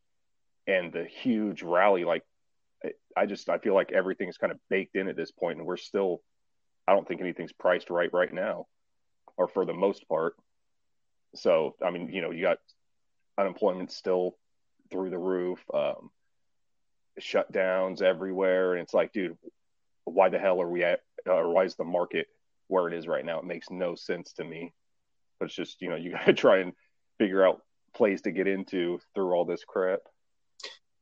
and 0.67 0.93
the 0.93 1.05
huge 1.05 1.63
rally. 1.63 2.05
Like 2.05 2.23
I 3.17 3.27
just 3.27 3.49
I 3.49 3.59
feel 3.59 3.75
like 3.75 3.93
everything's 3.93 4.37
kind 4.39 4.53
of 4.53 4.59
baked 4.71 4.95
in 4.95 5.09
at 5.09 5.17
this 5.17 5.31
point, 5.31 5.59
and 5.59 5.67
we're 5.67 5.77
still. 5.77 6.23
I 6.87 6.93
don't 6.93 7.09
think 7.09 7.23
anything's 7.23 7.53
priced 7.53 7.89
right 7.89 8.11
right 8.13 8.33
now, 8.33 8.67
or 9.37 9.49
for 9.49 9.65
the 9.65 9.73
most 9.73 10.07
part. 10.09 10.35
So 11.35 11.75
I 11.85 11.91
mean, 11.91 12.11
you 12.13 12.21
know, 12.21 12.31
you 12.31 12.43
got 12.43 12.59
unemployment 13.39 13.91
still 13.91 14.37
through 14.91 15.11
the 15.11 15.19
roof, 15.19 15.59
um, 15.73 16.11
shutdowns 17.21 18.03
everywhere, 18.03 18.73
and 18.73 18.83
it's 18.83 18.95
like, 18.95 19.13
dude, 19.13 19.37
why 20.05 20.29
the 20.29 20.39
hell 20.39 20.61
are 20.61 20.71
we 20.71 20.85
at? 20.85 21.01
Or 21.27 21.53
why 21.53 21.65
is 21.65 21.77
the 21.77 21.85
market 21.85 22.27
where 22.69 22.89
it 22.89 22.95
is 22.95 23.09
right 23.09 23.25
now? 23.25 23.39
It 23.39 23.45
makes 23.45 23.71
no 23.71 23.95
sense 23.95 24.33
to 24.35 24.45
me. 24.45 24.73
But 25.39 25.47
it's 25.47 25.55
just 25.55 25.81
you 25.81 25.91
know 25.91 25.97
you 25.97 26.11
got 26.13 26.27
to 26.27 26.33
try 26.33 26.59
and 26.59 26.73
figure 27.19 27.47
out 27.47 27.63
plays 27.95 28.23
to 28.23 28.33
get 28.33 28.49
into 28.49 29.01
through 29.15 29.33
all 29.33 29.45
this 29.45 29.65
crap. 29.65 30.01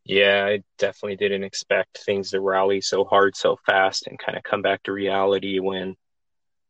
Yeah, 0.04 0.44
I 0.46 0.62
definitely 0.78 1.16
didn't 1.16 1.44
expect 1.44 2.00
things 2.04 2.30
to 2.30 2.40
rally 2.40 2.80
so 2.80 3.04
hard 3.04 3.36
so 3.36 3.56
fast 3.66 4.06
and 4.08 4.18
kind 4.18 4.36
of 4.36 4.42
come 4.42 4.60
back 4.60 4.82
to 4.84 4.92
reality 4.92 5.60
when 5.60 5.94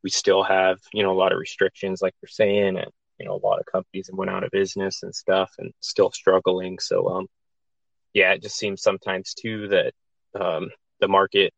we 0.05 0.11
still 0.11 0.43
have, 0.43 0.79
you 0.93 1.03
know, 1.03 1.13
a 1.13 1.17
lot 1.17 1.33
of 1.33 1.39
restrictions 1.39 2.03
like 2.03 2.15
you're 2.21 2.29
saying 2.29 2.77
and 2.77 2.91
you 3.19 3.27
know, 3.27 3.35
a 3.35 3.47
lot 3.47 3.61
of 3.61 3.67
companies 3.67 4.11
went 4.13 4.31
out 4.31 4.43
of 4.43 4.51
business 4.51 5.03
and 5.03 5.15
stuff 5.15 5.53
and 5.59 5.73
still 5.81 6.11
struggling. 6.11 6.79
So 6.79 7.09
um 7.09 7.27
yeah, 8.15 8.33
it 8.33 8.43
just 8.43 8.57
seems 8.57 8.83
sometimes 8.83 9.35
too 9.35 9.69
that 9.69 9.93
um 10.39 10.71
the 11.01 11.09
market 11.09 11.53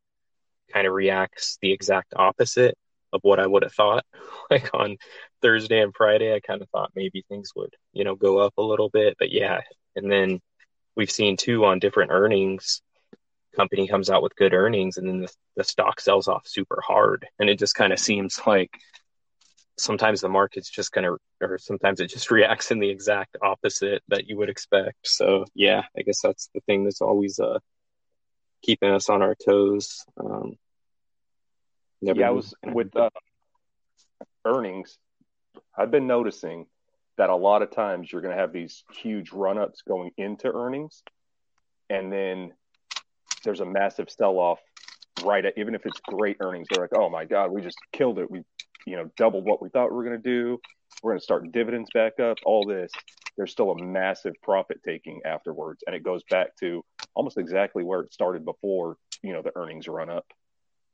kind 0.73 0.87
of 0.87 0.93
reacts 0.93 1.57
the 1.61 1.71
exact 1.71 2.13
opposite 2.15 2.77
of 3.13 3.21
what 3.23 3.39
I 3.39 3.47
would 3.47 3.63
have 3.63 3.73
thought. 3.73 4.05
like 4.51 4.69
on 4.73 4.97
Thursday 5.41 5.81
and 5.81 5.93
Friday, 5.95 6.33
I 6.33 6.39
kind 6.39 6.61
of 6.61 6.69
thought 6.69 6.91
maybe 6.95 7.23
things 7.29 7.51
would, 7.55 7.73
you 7.93 8.03
know, 8.03 8.15
go 8.15 8.39
up 8.39 8.53
a 8.57 8.63
little 8.63 8.89
bit. 8.89 9.15
But 9.19 9.31
yeah, 9.31 9.61
and 9.95 10.11
then 10.11 10.41
we've 10.95 11.11
seen 11.11 11.37
too 11.37 11.65
on 11.65 11.79
different 11.79 12.11
earnings 12.11 12.81
company 13.55 13.87
comes 13.87 14.09
out 14.09 14.21
with 14.21 14.35
good 14.35 14.53
earnings 14.53 14.97
and 14.97 15.07
then 15.07 15.21
the, 15.21 15.33
the 15.55 15.63
stock 15.63 15.99
sells 16.01 16.27
off 16.27 16.45
super 16.45 16.81
hard 16.85 17.25
and 17.39 17.49
it 17.49 17.57
just 17.57 17.73
kind 17.73 17.93
of 17.93 17.99
seems 17.99 18.39
like 18.45 18.69
sometimes 19.77 20.21
the 20.21 20.29
market's 20.29 20.69
just 20.69 20.91
going 20.91 21.05
to, 21.05 21.17
or 21.51 21.57
sometimes 21.57 21.99
it 21.99 22.07
just 22.07 22.31
reacts 22.31 22.71
in 22.71 22.79
the 22.79 22.89
exact 22.89 23.37
opposite 23.41 24.03
that 24.09 24.27
you 24.27 24.37
would 24.37 24.49
expect. 24.49 25.07
So 25.07 25.45
yeah, 25.53 25.83
I 25.97 26.01
guess 26.01 26.21
that's 26.21 26.49
the 26.53 26.61
thing 26.61 26.83
that's 26.83 27.01
always 27.01 27.39
uh, 27.39 27.59
keeping 28.61 28.89
us 28.89 29.09
on 29.09 29.21
our 29.21 29.35
toes. 29.35 30.05
Um, 30.17 30.57
yeah, 32.01 32.27
I 32.27 32.31
was 32.31 32.53
with 32.63 32.95
uh, 32.95 33.09
earnings. 34.45 34.97
I've 35.77 35.91
been 35.91 36.07
noticing 36.07 36.67
that 37.17 37.29
a 37.29 37.35
lot 37.35 37.61
of 37.61 37.71
times 37.71 38.11
you're 38.11 38.21
going 38.21 38.35
to 38.35 38.41
have 38.41 38.51
these 38.51 38.83
huge 38.93 39.31
run 39.31 39.57
ups 39.57 39.81
going 39.87 40.11
into 40.17 40.51
earnings, 40.51 41.01
and 41.89 42.11
then 42.11 42.53
there's 43.43 43.61
a 43.61 43.65
massive 43.65 44.09
sell 44.09 44.37
off 44.37 44.59
right 45.23 45.45
at, 45.45 45.53
even 45.57 45.75
if 45.75 45.85
it's 45.85 45.99
great 46.01 46.37
earnings. 46.41 46.67
They're 46.69 46.83
like, 46.83 46.95
oh 46.95 47.09
my 47.09 47.25
God, 47.25 47.51
we 47.51 47.61
just 47.61 47.77
killed 47.93 48.19
it. 48.19 48.29
We, 48.29 48.43
you 48.85 48.97
know, 48.97 49.09
doubled 49.17 49.45
what 49.45 49.61
we 49.61 49.69
thought 49.69 49.91
we 49.91 49.97
were 49.97 50.03
going 50.03 50.21
to 50.21 50.29
do. 50.29 50.59
We're 51.01 51.11
going 51.11 51.19
to 51.19 51.23
start 51.23 51.51
dividends 51.51 51.89
back 51.93 52.19
up, 52.19 52.37
all 52.45 52.65
this. 52.65 52.91
There's 53.37 53.51
still 53.51 53.71
a 53.71 53.83
massive 53.83 54.33
profit 54.41 54.81
taking 54.83 55.21
afterwards. 55.25 55.83
And 55.85 55.95
it 55.95 56.03
goes 56.03 56.23
back 56.29 56.55
to 56.61 56.83
almost 57.13 57.37
exactly 57.37 57.83
where 57.83 58.01
it 58.01 58.13
started 58.13 58.45
before, 58.45 58.97
you 59.21 59.33
know, 59.33 59.41
the 59.41 59.51
earnings 59.55 59.87
run 59.87 60.09
up. 60.09 60.25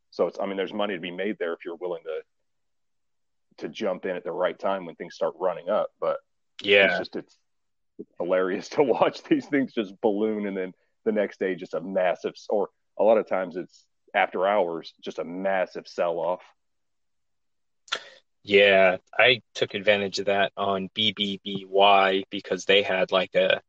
So 0.09 0.27
it's, 0.27 0.39
I 0.39 0.45
mean, 0.45 0.57
there's 0.57 0.73
money 0.73 0.95
to 0.95 0.99
be 0.99 1.11
made 1.11 1.37
there 1.39 1.53
if 1.53 1.59
you're 1.65 1.75
willing 1.75 2.03
to 2.03 2.21
to 3.57 3.69
jump 3.69 4.05
in 4.05 4.15
at 4.15 4.23
the 4.23 4.31
right 4.31 4.57
time 4.57 4.85
when 4.85 4.95
things 4.95 5.15
start 5.15 5.33
running 5.39 5.69
up. 5.69 5.89
But 5.99 6.17
yeah, 6.61 6.87
it's 6.87 6.97
just 6.97 7.15
it's, 7.15 7.37
hilarious 8.17 8.69
to 8.69 8.83
watch 8.83 9.23
these 9.23 9.45
things 9.45 9.73
just 9.73 9.99
balloon 10.01 10.47
and 10.47 10.57
then 10.57 10.73
the 11.05 11.11
next 11.11 11.39
day 11.39 11.53
just 11.53 11.75
a 11.75 11.81
massive 11.81 12.33
or 12.49 12.69
a 12.97 13.03
lot 13.03 13.17
of 13.17 13.27
times 13.27 13.55
it's 13.55 13.85
after 14.15 14.47
hours 14.47 14.93
just 15.01 15.19
a 15.19 15.23
massive 15.23 15.87
sell 15.87 16.17
off. 16.17 16.41
Yeah, 18.43 18.97
I 19.17 19.41
took 19.53 19.73
advantage 19.75 20.19
of 20.19 20.25
that 20.25 20.51
on 20.57 20.89
BBBY 20.95 22.23
because 22.29 22.65
they 22.65 22.81
had 22.81 23.11
like 23.11 23.35
a 23.35 23.61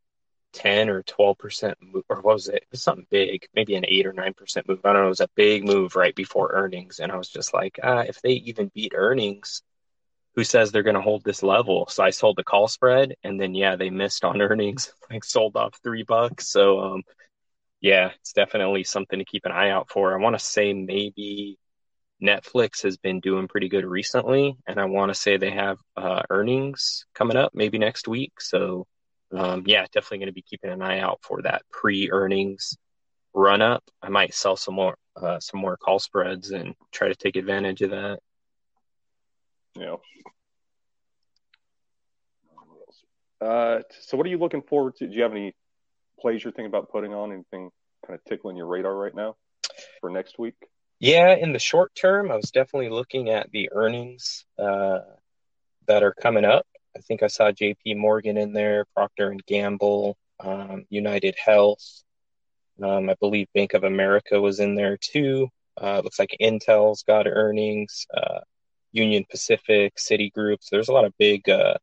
10 0.55 0.89
or 0.89 1.03
12% 1.03 1.75
move, 1.81 2.05
or 2.09 2.17
what 2.21 2.35
was 2.35 2.49
it? 2.49 2.57
It 2.57 2.69
was 2.71 2.83
something 2.83 3.07
big, 3.11 3.47
maybe 3.55 3.75
an 3.77 3.85
8 3.87 4.07
or 4.07 4.13
9% 4.13 4.69
move. 4.69 4.81
I 4.85 4.93
don't 4.93 5.03
know. 5.03 5.07
It 5.07 5.09
was 5.11 5.21
a 5.21 5.29
big 5.35 5.65
move 5.65 5.97
right 5.97 6.15
before 6.15 6.53
earnings. 6.53 7.01
And 7.01 7.13
I 7.13 7.17
was 7.17 7.29
just 7.29 7.55
like, 7.55 7.79
ah, 7.83 8.01
if 8.01 8.21
they 8.23 8.33
even 8.33 8.71
beat 8.75 8.93
earnings, 8.95 9.63
who 10.35 10.45
says 10.45 10.73
they're 10.73 10.83
going 10.83 10.97
to 10.97 11.03
hold 11.03 11.25
this 11.25 11.43
level. 11.43 11.87
So 11.89 12.03
I 12.03 12.11
sold 12.11 12.37
the 12.37 12.45
call 12.45 12.69
spread, 12.69 13.17
and 13.23 13.41
then 13.41 13.55
yeah, 13.55 13.77
they 13.77 13.91
missed 13.91 14.25
on 14.25 14.41
earnings, 14.43 14.93
like 15.11 15.25
sold 15.25 15.57
off 15.57 15.79
three 15.83 16.03
bucks. 16.05 16.49
So 16.49 16.81
um, 16.81 17.03
yeah, 17.81 18.11
it's 18.21 18.33
definitely 18.33 18.85
something 18.85 19.19
to 19.19 19.25
keep 19.25 19.45
an 19.45 19.53
eye 19.53 19.71
out 19.71 19.91
for. 19.91 20.15
I 20.15 20.23
want 20.23 20.39
to 20.39 20.45
say 20.45 20.73
maybe 20.73 21.59
Netflix 22.23 22.83
has 22.83 22.97
been 22.97 23.21
doing 23.21 23.49
pretty 23.49 23.69
good 23.69 23.85
recently, 23.85 24.57
and 24.67 24.79
I 24.81 24.85
want 24.85 25.11
to 25.11 25.15
say 25.15 25.37
they 25.37 25.51
have 25.51 25.79
uh, 25.97 26.23
earnings 26.31 27.05
coming 27.15 27.37
up 27.37 27.53
maybe 27.55 27.79
next 27.79 28.07
week. 28.07 28.41
So 28.41 28.87
um, 29.37 29.65
yeah, 29.67 29.87
definitely 29.93 30.19
going 30.19 30.27
to 30.27 30.33
be 30.33 30.43
keeping 30.43 30.71
an 30.71 30.83
eye 30.83 31.01
out 31.01 31.21
for 31.23 31.43
that 31.43 31.63
pre-earnings 31.71 32.77
run 33.35 33.63
up. 33.63 33.83
I 34.03 34.09
might 34.09 34.35
sell 34.35 34.57
some 34.57 34.75
more 34.75 34.97
uh, 35.17 35.41
some 35.41 35.61
more 35.61 35.77
call 35.77 35.99
spreads 35.99 36.51
and 36.51 36.75
try 36.91 37.09
to 37.09 37.15
take 37.15 37.37
advantage 37.37 37.83
of 37.83 37.91
that. 37.91 38.21
Yeah. 39.75 39.97
Uh, 43.41 43.81
so 44.01 44.17
what 44.17 44.27
are 44.27 44.31
you 44.31 44.39
looking 44.39 44.63
forward 44.63 44.95
to? 44.97 45.07
Do 45.07 45.15
you 45.15 45.23
have 45.23 45.33
any 45.33 45.55
plays 46.21 46.45
you're 46.45 46.53
thinking 46.53 46.67
about 46.67 46.91
putting 46.91 47.13
on? 47.13 47.33
Anything 47.33 47.71
kind 48.07 48.19
of 48.19 48.25
tickling 48.25 48.57
your 48.57 48.67
radar 48.67 48.95
right 48.95 49.15
now 49.15 49.37
for 50.01 50.11
next 50.11 50.39
week? 50.39 50.55
Yeah, 51.03 51.35
in 51.35 51.53
the 51.53 51.59
short 51.59 51.97
term, 51.97 52.31
I 52.31 52.37
was 52.37 52.53
definitely 52.53 52.91
looking 52.91 53.29
at 53.29 53.51
the 53.51 53.71
earnings 53.73 54.45
uh, 54.57 55.01
that 55.89 56.05
are 56.05 56.15
coming 56.15 56.45
up. 56.45 56.65
I 56.97 57.01
think 57.01 57.25
I 57.25 57.27
saw 57.27 57.51
J.P. 57.51 57.95
Morgan 57.95 58.37
in 58.37 58.53
there, 58.53 58.85
Procter 58.95 59.29
and 59.29 59.45
Gamble, 59.45 60.17
um, 60.39 60.85
United 60.91 61.35
Health. 61.45 62.05
Um, 62.81 63.11
I 63.11 63.17
believe 63.19 63.49
Bank 63.53 63.75
of 63.75 63.83
America 63.83 64.41
was 64.41 64.61
in 64.61 64.77
there 64.77 64.97
too. 64.97 65.49
Uh, 65.77 66.03
looks 66.05 66.21
like 66.21 66.37
Intel's 66.41 67.03
got 67.03 67.27
earnings. 67.27 68.07
Uh, 68.17 68.39
Union 68.93 69.25
Pacific, 69.29 69.97
Citigroup. 69.97 70.59
So 70.61 70.77
there's 70.77 70.89
a 70.89 70.93
lot 70.93 71.05
of 71.05 71.19
big, 71.19 71.49
uh, 71.49 71.79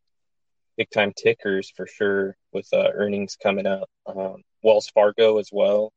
big 0.77 0.89
time 0.91 1.11
tickers 1.13 1.69
for 1.75 1.87
sure 1.87 2.37
with 2.53 2.69
uh, 2.71 2.87
earnings 2.93 3.35
coming 3.35 3.67
up. 3.67 3.89
Um, 4.05 4.43
Wells 4.63 4.87
Fargo 4.87 5.39
as 5.39 5.49
well. 5.51 5.91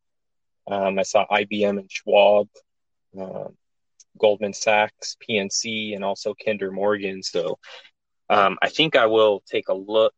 Um, 0.68 0.98
I 0.98 1.04
saw 1.04 1.24
IBM 1.30 1.78
and 1.78 1.88
Schwab, 1.88 2.48
um, 3.18 3.56
Goldman 4.18 4.52
Sachs, 4.52 5.16
PNC, 5.28 5.94
and 5.94 6.04
also 6.04 6.34
Kinder 6.34 6.70
Morgan. 6.70 7.22
So 7.22 7.58
um, 8.28 8.58
I 8.62 8.68
think 8.68 8.96
I 8.96 9.06
will 9.06 9.42
take 9.46 9.68
a 9.68 9.74
look 9.74 10.14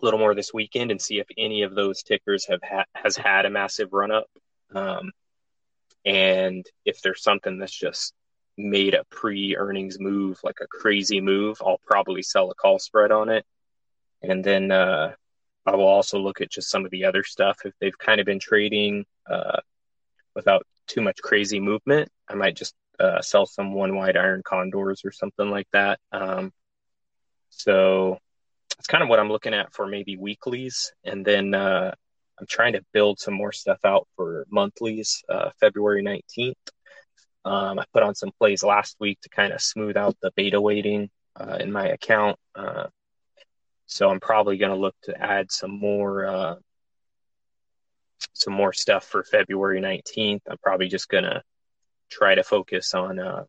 a 0.00 0.04
little 0.04 0.20
more 0.20 0.34
this 0.34 0.52
weekend 0.52 0.90
and 0.90 1.00
see 1.00 1.18
if 1.18 1.26
any 1.36 1.62
of 1.62 1.74
those 1.74 2.02
tickers 2.02 2.46
have 2.46 2.60
ha- 2.62 2.84
has 2.94 3.16
had 3.16 3.46
a 3.46 3.50
massive 3.50 3.92
run 3.92 4.10
up. 4.10 4.26
Um, 4.74 5.12
and 6.04 6.66
if 6.84 7.00
there's 7.02 7.22
something 7.22 7.58
that's 7.58 7.76
just 7.76 8.14
made 8.58 8.94
a 8.94 9.04
pre 9.10 9.56
earnings 9.56 9.98
move, 10.00 10.40
like 10.42 10.58
a 10.60 10.66
crazy 10.66 11.20
move, 11.20 11.58
I'll 11.64 11.80
probably 11.86 12.22
sell 12.22 12.50
a 12.50 12.54
call 12.54 12.78
spread 12.78 13.12
on 13.12 13.28
it. 13.28 13.44
And 14.22 14.44
then 14.44 14.70
uh, 14.70 15.14
I 15.66 15.76
will 15.76 15.86
also 15.86 16.18
look 16.18 16.40
at 16.40 16.50
just 16.50 16.70
some 16.70 16.84
of 16.84 16.90
the 16.90 17.04
other 17.04 17.24
stuff. 17.24 17.58
If 17.64 17.74
they've 17.80 17.96
kind 17.96 18.20
of 18.20 18.26
been 18.26 18.40
trading 18.40 19.04
uh, 19.28 19.60
without 20.34 20.66
too 20.86 21.00
much 21.00 21.18
crazy 21.22 21.60
movement, 21.60 22.08
I 22.28 22.34
might 22.34 22.56
just 22.56 22.74
uh, 22.98 23.20
sell 23.20 23.46
some 23.46 23.74
one 23.74 23.96
wide 23.96 24.16
iron 24.16 24.42
condors 24.44 25.02
or 25.04 25.12
something 25.12 25.50
like 25.50 25.68
that. 25.72 25.98
Um, 26.12 26.52
so 27.50 28.18
it's 28.78 28.86
kind 28.86 29.02
of 29.02 29.08
what 29.08 29.18
I'm 29.18 29.28
looking 29.28 29.54
at 29.54 29.72
for 29.72 29.86
maybe 29.86 30.16
weeklies. 30.16 30.92
And 31.04 31.24
then 31.24 31.54
uh, 31.54 31.92
I'm 32.38 32.46
trying 32.46 32.72
to 32.74 32.84
build 32.92 33.18
some 33.18 33.34
more 33.34 33.52
stuff 33.52 33.78
out 33.84 34.08
for 34.16 34.46
monthlies, 34.50 35.22
uh, 35.28 35.50
February 35.60 36.02
19th. 36.02 36.54
Um, 37.44 37.78
I 37.78 37.84
put 37.92 38.02
on 38.02 38.14
some 38.14 38.30
plays 38.38 38.62
last 38.62 38.96
week 39.00 39.20
to 39.22 39.28
kind 39.28 39.52
of 39.52 39.60
smooth 39.60 39.96
out 39.96 40.16
the 40.22 40.30
beta 40.36 40.60
weighting 40.60 41.10
uh, 41.36 41.58
in 41.60 41.72
my 41.72 41.88
account. 41.88 42.38
Uh, 42.54 42.86
so 43.86 44.08
I'm 44.08 44.20
probably 44.20 44.58
going 44.58 44.72
to 44.72 44.78
look 44.78 44.94
to 45.04 45.20
add 45.20 45.50
some 45.50 45.78
more 45.78 46.24
uh, 46.26 46.54
some 48.32 48.52
more 48.52 48.72
stuff 48.72 49.04
for 49.04 49.24
February 49.24 49.80
19th. 49.80 50.40
I'm 50.48 50.58
probably 50.62 50.88
just 50.88 51.08
going 51.08 51.24
to 51.24 51.42
try 52.10 52.34
to 52.34 52.42
focus 52.42 52.94
on 52.94 53.18
uh, 53.18 53.44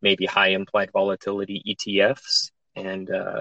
maybe 0.00 0.26
high 0.26 0.48
implied 0.48 0.90
volatility 0.92 1.62
ETFs 1.66 2.50
and 2.76 3.10
uh, 3.10 3.40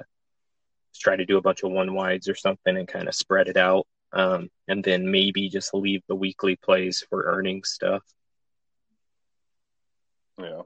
try 0.95 1.15
to 1.15 1.25
do 1.25 1.37
a 1.37 1.41
bunch 1.41 1.63
of 1.63 1.71
one 1.71 1.93
wides 1.93 2.27
or 2.27 2.35
something 2.35 2.75
and 2.75 2.87
kind 2.87 3.07
of 3.07 3.15
spread 3.15 3.47
it 3.47 3.57
out. 3.57 3.87
Um, 4.13 4.49
and 4.67 4.83
then 4.83 5.11
maybe 5.11 5.49
just 5.49 5.73
leave 5.73 6.01
the 6.07 6.15
weekly 6.15 6.55
plays 6.55 7.05
for 7.09 7.25
earnings 7.25 7.69
stuff. 7.69 8.03
Yeah. 10.39 10.61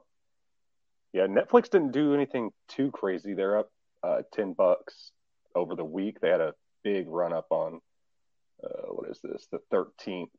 Yeah, 1.13 1.27
Netflix 1.27 1.69
didn't 1.69 1.91
do 1.91 2.13
anything 2.13 2.51
too 2.69 2.91
crazy. 2.91 3.33
They're 3.33 3.57
up 3.57 3.71
uh, 4.03 4.21
10 4.33 4.53
bucks 4.53 5.11
over 5.55 5.75
the 5.75 5.83
week. 5.83 6.19
They 6.19 6.29
had 6.29 6.39
a 6.41 6.53
big 6.83 7.09
run 7.09 7.33
up 7.33 7.47
on, 7.49 7.81
uh, 8.63 8.87
what 8.87 9.09
is 9.09 9.19
this, 9.23 9.47
the 9.51 9.59
13th. 9.73 10.29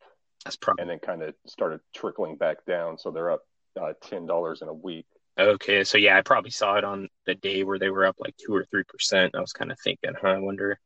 That's 0.45 0.57
probably. 0.57 0.83
And 0.83 0.91
then 0.91 0.99
kind 0.99 1.23
of 1.23 1.35
started 1.47 1.81
trickling 1.95 2.37
back 2.37 2.65
down. 2.67 2.99
So 2.99 3.11
they're 3.11 3.31
up 3.31 3.43
uh, 3.81 3.93
$10 4.05 4.63
in 4.63 4.69
a 4.69 4.75
week. 4.75 5.07
Okay. 5.39 5.85
So 5.85 5.99
yeah, 5.99 6.19
I 6.19 6.23
probably 6.23 6.51
saw 6.51 6.77
it 6.77 6.85
on 6.85 7.09
the 7.27 7.35
day 7.35 7.65
where 7.65 7.79
they 7.79 7.91
were 7.91 8.05
up 8.05 8.17
like 8.19 8.37
two 8.37 8.55
or 8.55 8.65
3%. 8.65 9.31
I 9.35 9.41
was 9.41 9.53
kind 9.53 9.73
of 9.73 9.79
thinking, 9.83 10.13
huh, 10.21 10.29
I 10.29 10.39
wonder 10.39 10.79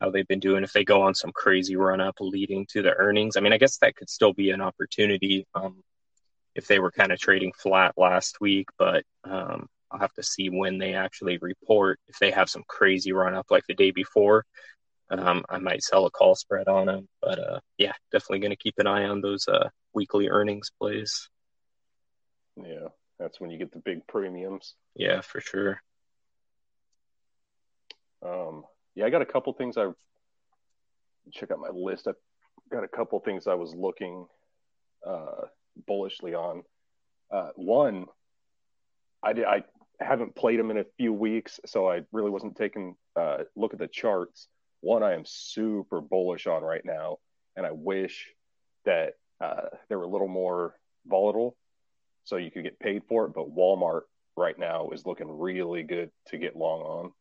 how 0.00 0.10
they've 0.10 0.26
been 0.26 0.40
doing 0.40 0.64
if 0.64 0.72
they 0.72 0.84
go 0.84 1.02
on 1.02 1.14
some 1.14 1.32
crazy 1.32 1.76
run 1.76 2.00
up 2.00 2.16
leading 2.20 2.66
to 2.70 2.82
the 2.82 2.94
earnings. 2.94 3.36
I 3.36 3.40
mean, 3.40 3.52
I 3.52 3.58
guess 3.58 3.78
that 3.78 3.96
could 3.96 4.10
still 4.10 4.32
be 4.32 4.50
an 4.50 4.60
opportunity. 4.60 5.46
Um, 5.54 5.82
if 6.54 6.66
they 6.66 6.78
were 6.78 6.90
kind 6.90 7.12
of 7.12 7.18
trading 7.18 7.52
flat 7.52 7.94
last 7.96 8.40
week, 8.40 8.68
but 8.78 9.04
um, 9.24 9.68
I'll 9.90 10.00
have 10.00 10.12
to 10.14 10.22
see 10.22 10.50
when 10.50 10.78
they 10.78 10.94
actually 10.94 11.38
report. 11.38 11.98
If 12.08 12.18
they 12.18 12.30
have 12.30 12.48
some 12.48 12.64
crazy 12.68 13.12
run 13.12 13.34
up 13.34 13.46
like 13.50 13.64
the 13.66 13.74
day 13.74 13.90
before, 13.90 14.44
um, 15.10 15.44
I 15.48 15.58
might 15.58 15.82
sell 15.82 16.06
a 16.06 16.10
call 16.10 16.34
spread 16.34 16.68
on 16.68 16.86
them. 16.86 17.08
But 17.20 17.38
uh, 17.38 17.60
yeah, 17.78 17.92
definitely 18.12 18.40
going 18.40 18.50
to 18.50 18.56
keep 18.56 18.74
an 18.78 18.86
eye 18.86 19.04
on 19.04 19.20
those 19.20 19.46
uh, 19.48 19.68
weekly 19.92 20.28
earnings 20.28 20.70
plays. 20.78 21.28
Yeah, 22.56 22.88
that's 23.18 23.40
when 23.40 23.50
you 23.50 23.58
get 23.58 23.72
the 23.72 23.80
big 23.80 24.06
premiums. 24.06 24.74
Yeah, 24.94 25.20
for 25.20 25.40
sure. 25.40 25.80
Um, 28.24 28.64
yeah, 28.94 29.06
I 29.06 29.10
got 29.10 29.22
a 29.22 29.26
couple 29.26 29.52
things 29.52 29.76
I 29.76 29.90
check 31.32 31.50
out 31.50 31.58
my 31.58 31.70
list. 31.70 32.06
I 32.08 32.12
got 32.70 32.84
a 32.84 32.88
couple 32.88 33.18
things 33.20 33.46
I 33.46 33.54
was 33.54 33.74
looking 33.74 34.26
uh, 35.06 35.46
bullishly 35.86 36.34
on. 36.34 36.62
Uh, 37.30 37.50
one, 37.56 38.06
I, 39.22 39.30
I 39.30 39.64
haven't 40.00 40.36
played 40.36 40.58
them 40.58 40.70
in 40.70 40.78
a 40.78 40.84
few 40.96 41.12
weeks, 41.12 41.60
so 41.66 41.88
I 41.88 42.02
really 42.12 42.30
wasn't 42.30 42.56
taking 42.56 42.96
a 43.16 43.20
uh, 43.20 43.44
look 43.56 43.72
at 43.72 43.78
the 43.78 43.88
charts. 43.88 44.48
One, 44.84 45.02
I 45.02 45.14
am 45.14 45.24
super 45.24 46.02
bullish 46.02 46.46
on 46.46 46.62
right 46.62 46.84
now, 46.84 47.16
and 47.56 47.64
I 47.64 47.70
wish 47.72 48.28
that 48.84 49.14
uh, 49.40 49.68
they 49.88 49.96
were 49.96 50.02
a 50.02 50.08
little 50.08 50.28
more 50.28 50.74
volatile, 51.06 51.56
so 52.24 52.36
you 52.36 52.50
could 52.50 52.64
get 52.64 52.78
paid 52.78 53.02
for 53.08 53.24
it. 53.24 53.32
But 53.34 53.54
Walmart 53.54 54.02
right 54.36 54.58
now 54.58 54.90
is 54.90 55.06
looking 55.06 55.26
really 55.26 55.84
good 55.84 56.10
to 56.26 56.36
get 56.36 56.54
long 56.54 56.82
on. 56.82 57.12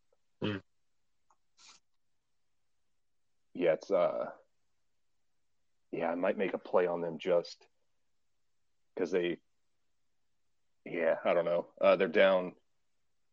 Mm. 0.43 0.61
Yeah, 3.53 3.73
it's 3.73 3.89
uh 3.91 4.25
yeah, 5.93 6.09
I 6.09 6.15
might 6.15 6.37
make 6.37 6.53
a 6.53 6.57
play 6.57 6.85
on 6.85 6.99
them 6.99 7.17
just 7.17 7.65
because 8.93 9.09
they 9.09 9.37
yeah, 10.85 11.15
I 11.23 11.33
don't 11.33 11.45
know. 11.45 11.67
Uh, 11.79 11.95
they're 11.95 12.09
down 12.09 12.51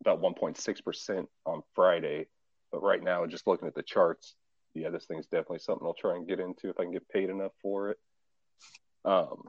about 0.03 0.23
1.6% 0.23 1.27
on 1.47 1.63
Friday, 1.75 2.27
but 2.73 2.83
right 2.83 3.03
now, 3.03 3.27
just 3.27 3.47
looking 3.47 3.69
at 3.69 3.75
the 3.75 3.83
charts, 3.83 4.35
yeah, 4.75 4.91
this 4.91 5.07
thing's 5.07 5.27
definitely 5.27 5.59
something 5.59 5.87
I'll 5.87 5.95
try 5.95 6.17
and 6.17 6.29
get 6.29 6.41
into 6.41 6.71
if 6.71 6.79
I 6.79 6.85
can 6.85 6.93
get 6.93 7.09
paid 7.09 7.31
enough 7.31 7.53
for 7.63 7.91
it. 7.91 7.99
Um, 9.05 9.45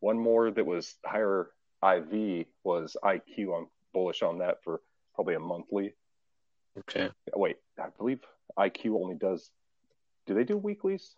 one 0.00 0.18
more 0.18 0.50
that 0.50 0.66
was 0.66 0.96
higher 1.04 1.48
IV 1.82 2.46
was 2.62 2.96
IQ. 3.02 3.56
I'm 3.58 3.66
bullish 3.92 4.22
on 4.22 4.38
that 4.38 4.62
for 4.62 4.80
probably 5.14 5.34
a 5.34 5.40
monthly. 5.40 5.94
Okay. 6.78 7.10
Wait, 7.34 7.56
I 7.78 7.86
believe 7.96 8.20
IQ 8.58 9.00
only 9.02 9.14
does. 9.14 9.50
Do 10.26 10.34
they 10.34 10.44
do 10.44 10.56
weeklies? 10.56 11.14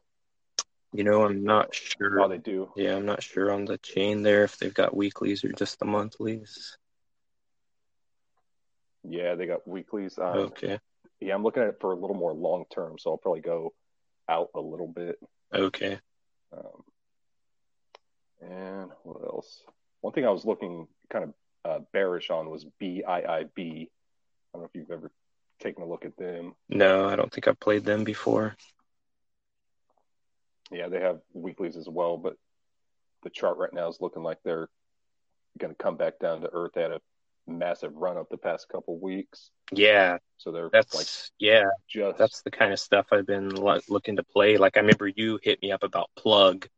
You 0.93 1.05
know, 1.05 1.25
I'm 1.25 1.45
not 1.45 1.75
sure. 1.75 2.21
Oh, 2.21 2.29
they 2.29 2.39
do. 2.39 2.71
Yeah, 2.77 2.97
I'm 2.97 3.07
not 3.07 3.23
sure 3.23 3.51
on 3.51 3.65
the 3.65 3.79
chain 3.79 4.23
there 4.23 4.45
if 4.45 4.57
they've 4.59 4.73
got 4.73 4.97
weeklies 4.97 5.45
or 5.45 5.53
just 5.53 5.79
the 5.79 5.85
monthlies. 5.85 6.77
Yeah, 9.03 9.35
they 9.35 9.47
got 9.47 9.67
weeklies. 9.67 10.19
Um, 10.19 10.39
Okay. 10.39 10.79
Yeah, 11.21 11.35
I'm 11.35 11.43
looking 11.43 11.63
at 11.63 11.69
it 11.71 11.79
for 11.81 11.93
a 11.93 11.97
little 11.97 12.17
more 12.17 12.35
long 12.35 12.65
term, 12.73 12.99
so 12.99 13.11
I'll 13.11 13.17
probably 13.17 13.41
go 13.41 13.73
out 14.29 14.51
a 14.55 14.61
little 14.61 14.89
bit. 14.89 15.19
Okay. 15.53 15.99
Um, 16.53 16.83
and 18.41 18.91
what 19.03 19.23
else? 19.23 19.63
One 20.01 20.13
thing 20.13 20.27
I 20.27 20.31
was 20.31 20.45
looking 20.45 20.87
kind 21.11 21.25
of 21.25 21.35
uh, 21.65 21.85
bearish 21.93 22.31
on 22.31 22.51
was 22.51 22.67
BIIB. 22.81 23.07
I 23.17 23.89
don't 24.53 24.63
know 24.63 24.69
if 24.69 24.75
you've 24.75 24.91
ever 24.91 25.11
taken 25.61 25.83
a 25.83 25.87
look 25.87 26.05
at 26.05 26.17
them. 26.17 26.55
No, 26.69 27.09
I 27.09 27.17
don't 27.17 27.33
think 27.33 27.49
I've 27.49 27.61
played 27.61 27.85
them 27.85 28.05
before. 28.05 28.57
Yeah, 30.71 30.89
they 30.89 31.01
have 31.01 31.21
weeklies 31.33 31.77
as 31.77 31.89
well, 31.89 32.17
but 32.17 32.37
the 33.23 33.31
chart 33.31 33.57
right 33.57 33.73
now 33.73 33.89
is 33.89 33.99
looking 34.01 34.23
like 34.23 34.39
they're 34.45 34.69
going 35.59 35.75
to 35.75 35.83
come 35.83 35.97
back 35.97 36.19
down 36.19 36.41
to 36.43 36.51
earth. 36.53 36.77
at 36.77 36.91
a 36.91 37.01
massive 37.47 37.95
run 37.97 38.17
up 38.17 38.29
the 38.31 38.37
past 38.39 38.69
couple 38.69 38.99
weeks, 38.99 39.51
Yeah, 39.73 40.19
so 40.39 40.53
they're 40.53 40.71
that's 40.73 40.95
like 40.95 41.09
yeah, 41.39 41.71
just 41.89 42.19
that's 42.19 42.43
the 42.43 42.51
kind 42.51 42.73
of 42.73 42.79
stuff 42.79 43.07
I've 43.13 43.27
been 43.27 43.51
lo- 43.51 43.81
looking 43.89 44.17
to 44.17 44.25
play. 44.25 44.57
Like 44.59 44.77
I 44.77 44.81
remember 44.81 45.09
you 45.09 45.39
hit 45.43 45.61
me 45.63 45.73
up 45.73 45.83
about 45.83 46.11
plug. 46.17 46.69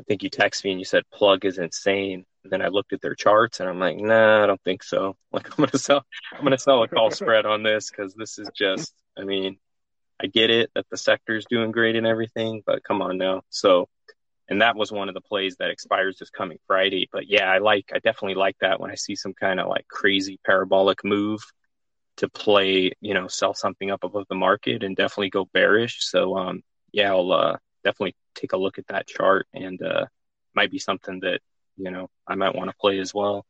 I 0.00 0.04
think 0.04 0.22
you 0.22 0.30
texted 0.30 0.64
me 0.64 0.72
and 0.72 0.80
you 0.80 0.84
said 0.84 1.04
plug 1.12 1.44
is 1.44 1.58
insane. 1.58 2.24
And 2.42 2.52
then 2.52 2.62
I 2.62 2.68
looked 2.68 2.92
at 2.92 3.00
their 3.00 3.14
charts 3.14 3.60
and 3.60 3.68
I'm 3.68 3.78
like, 3.78 3.96
nah, 3.96 4.42
I 4.42 4.46
don't 4.46 4.62
think 4.62 4.82
so. 4.82 5.16
Like 5.32 5.48
I'm 5.50 5.64
gonna 5.64 5.78
sell, 5.78 6.04
I'm 6.32 6.44
gonna 6.44 6.58
sell 6.58 6.82
a 6.82 6.88
call 6.88 7.10
spread 7.10 7.46
on 7.46 7.62
this 7.62 7.90
because 7.90 8.14
this 8.14 8.38
is 8.38 8.48
just. 8.56 8.92
I 9.16 9.24
mean, 9.24 9.58
I 10.22 10.26
get 10.26 10.50
it 10.50 10.70
that 10.74 10.86
the 10.90 10.96
sector's 10.96 11.46
doing 11.48 11.72
great 11.72 11.96
and 11.96 12.06
everything, 12.06 12.62
but 12.66 12.84
come 12.84 13.02
on 13.02 13.18
now. 13.18 13.42
So, 13.50 13.88
and 14.48 14.60
that 14.62 14.76
was 14.76 14.92
one 14.92 15.08
of 15.08 15.14
the 15.14 15.20
plays 15.20 15.56
that 15.58 15.70
expires 15.70 16.18
this 16.18 16.30
coming 16.30 16.58
Friday. 16.66 17.08
But 17.12 17.28
yeah, 17.28 17.50
I 17.50 17.58
like, 17.58 17.90
I 17.94 17.98
definitely 17.98 18.34
like 18.34 18.56
that 18.60 18.80
when 18.80 18.90
I 18.90 18.94
see 18.94 19.16
some 19.16 19.34
kind 19.34 19.58
of 19.58 19.68
like 19.68 19.88
crazy 19.88 20.38
parabolic 20.44 21.04
move 21.04 21.40
to 22.18 22.28
play, 22.28 22.92
you 23.00 23.14
know, 23.14 23.26
sell 23.26 23.54
something 23.54 23.90
up 23.90 24.04
above 24.04 24.26
the 24.28 24.34
market 24.34 24.82
and 24.82 24.96
definitely 24.96 25.30
go 25.30 25.46
bearish. 25.52 26.04
So, 26.04 26.36
um, 26.36 26.62
yeah, 26.92 27.10
I'll 27.10 27.32
uh, 27.32 27.56
definitely 27.82 28.14
take 28.34 28.52
a 28.52 28.56
look 28.56 28.78
at 28.78 28.86
that 28.88 29.06
chart 29.06 29.46
and 29.52 29.80
uh, 29.82 30.06
might 30.54 30.70
be 30.70 30.78
something 30.78 31.20
that 31.20 31.40
you 31.76 31.90
know 31.90 32.08
I 32.26 32.34
might 32.34 32.54
want 32.54 32.70
to 32.70 32.76
play 32.80 32.98
as 32.98 33.12
well. 33.12 33.44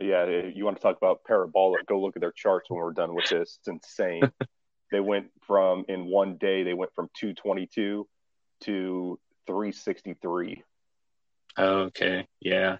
yeah. 0.00 0.26
You 0.54 0.64
want 0.64 0.76
to 0.76 0.82
talk 0.82 0.96
about 0.96 1.24
parabolic? 1.24 1.86
Go 1.86 2.00
look 2.00 2.16
at 2.16 2.20
their 2.20 2.32
charts 2.32 2.70
when 2.70 2.78
we're 2.78 2.92
done 2.92 3.14
with 3.14 3.28
this. 3.28 3.58
It's 3.60 3.68
insane. 3.68 4.30
they 4.92 5.00
went 5.00 5.28
from 5.46 5.84
in 5.88 6.06
one 6.06 6.36
day 6.36 6.62
they 6.62 6.74
went 6.74 6.92
from 6.94 7.08
222 7.18 8.06
to 8.62 9.18
363 9.46 10.62
Okay, 11.58 12.26
yeah, 12.40 12.76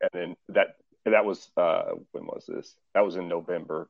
and 0.00 0.10
then 0.12 0.36
that 0.48 0.76
that 1.04 1.24
was 1.24 1.50
uh 1.56 1.92
when 2.12 2.24
was 2.26 2.44
this 2.46 2.76
that 2.94 3.04
was 3.04 3.16
in 3.16 3.26
november 3.28 3.88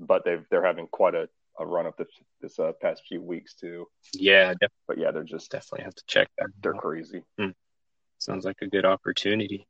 but 0.00 0.24
they've 0.24 0.44
they're 0.50 0.64
having 0.64 0.86
quite 0.88 1.14
a, 1.14 1.28
a 1.58 1.66
run 1.66 1.86
up 1.86 1.96
this 1.96 2.08
this 2.40 2.58
uh, 2.58 2.72
past 2.80 3.02
few 3.08 3.22
weeks 3.22 3.54
too 3.54 3.86
yeah, 4.14 4.54
def- 4.60 4.70
but 4.88 4.98
yeah 4.98 5.10
they're 5.10 5.22
just 5.24 5.50
definitely 5.50 5.84
have 5.84 5.94
to 5.94 6.04
check 6.06 6.28
that. 6.38 6.48
they're 6.62 6.74
out. 6.74 6.80
crazy 6.80 7.22
Sounds 8.18 8.44
like 8.44 8.56
a 8.62 8.66
good 8.66 8.84
opportunity. 8.84 9.66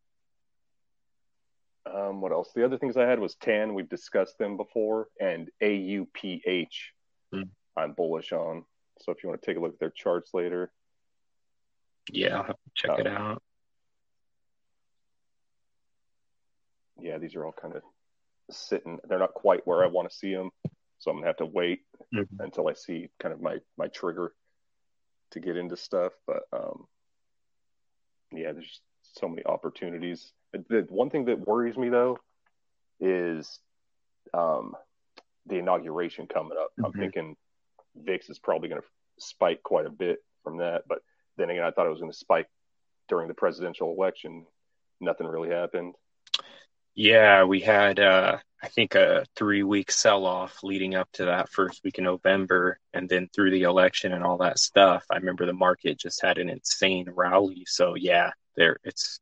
um 1.87 2.20
what 2.20 2.33
else 2.33 2.51
the 2.55 2.64
other 2.64 2.79
things 2.79 2.96
i 2.96 3.05
had 3.07 3.18
was 3.18 3.35
tan 3.37 3.75
we've 3.75 3.88
discussed 3.88 4.38
them 4.38 4.57
before 4.57 5.09
and 5.20 5.51
auph 5.62 6.68
Hmm. 7.33 7.42
i'm 7.77 7.92
bullish 7.92 8.33
on 8.33 8.64
so 9.01 9.12
if 9.12 9.22
you 9.22 9.29
want 9.29 9.40
to 9.40 9.46
take 9.46 9.57
a 9.57 9.61
look 9.61 9.75
at 9.75 9.81
their 9.81 9.90
charts 9.90 10.33
later 10.33 10.70
Yeah, 12.11 12.37
I'll 12.38 12.44
have 12.44 12.57
to 12.57 12.71
check 12.75 12.99
it 12.99 13.07
Um, 13.07 13.16
out. 13.16 13.42
yeah 17.01 17.16
these 17.18 17.37
are 17.37 17.44
all 17.47 17.53
kind 17.53 17.77
of 17.77 17.83
sitting 18.51 18.99
they're 19.09 19.21
not 19.21 19.33
quite 19.35 19.64
where 19.66 19.85
i 19.85 19.87
want 19.87 20.11
to 20.11 20.16
see 20.16 20.35
them 20.35 20.51
so 20.99 21.11
i'm 21.11 21.18
gonna 21.18 21.27
have 21.29 21.37
to 21.37 21.47
wait 21.47 21.83
Mhm. 22.12 22.27
until 22.40 22.66
I 22.68 22.73
see 22.73 23.09
kind 23.21 23.33
of 23.33 23.40
my 23.40 23.59
my 23.77 23.87
trigger 23.88 24.35
to 25.31 25.40
get 25.40 25.57
into 25.57 25.77
stuff. 25.77 26.12
But 26.27 26.42
um, 26.53 26.87
yeah, 28.33 28.53
there's 28.53 28.81
so 29.03 29.29
many 29.29 29.44
opportunities. 29.44 30.33
The 30.53 30.87
one 30.88 31.11
thing 31.11 31.27
that 31.27 31.47
worries 31.47 31.77
me 31.77 31.88
though 31.88 32.18
is 32.99 33.61
um, 34.35 34.75
the 35.47 35.57
inauguration 35.59 36.27
coming 36.27 36.59
up. 36.59 36.71
I'm 36.83 36.92
Mhm. 36.92 36.99
thinking 36.99 37.37
VIX 37.94 38.31
is 38.31 38.38
probably 38.38 38.68
going 38.71 38.81
to 38.81 38.88
spike 39.18 39.62
quite 39.62 39.87
a 39.87 39.90
bit 39.90 40.25
from 40.42 40.57
that. 40.59 40.88
But 40.88 41.03
then 41.38 41.51
again, 41.51 41.64
I 41.64 41.70
thought 41.70 41.87
it 41.87 41.90
was 41.90 42.01
going 42.01 42.12
to 42.12 42.18
spike 42.18 42.48
during 43.09 43.29
the 43.29 43.35
presidential 43.35 43.92
election. 43.92 44.44
Nothing 45.01 45.27
really 45.27 45.51
happened. 45.51 45.94
Yeah, 46.94 47.44
we 47.44 47.61
had 47.61 48.01
uh 48.01 48.38
I 48.61 48.68
think 48.68 48.96
a 48.96 49.24
three 49.37 49.62
week 49.62 49.90
sell 49.92 50.27
off 50.27 50.64
leading 50.64 50.96
up 50.96 51.09
to 51.12 51.27
that 51.27 51.48
first 51.48 51.81
week 51.85 51.98
in 51.98 52.05
November 52.05 52.81
and 52.92 53.09
then 53.09 53.29
through 53.33 53.53
the 53.53 53.62
election 53.62 54.12
and 54.12 54.24
all 54.24 54.38
that 54.38 54.59
stuff. 54.59 55.05
I 55.11 55.16
remember 55.16 55.46
the 55.46 55.53
market 55.53 55.96
just 55.96 56.20
had 56.20 56.38
an 56.38 56.48
insane 56.51 57.07
rally. 57.14 57.62
So 57.66 57.94
yeah, 57.94 58.31
there 58.57 58.79
it's 58.83 59.20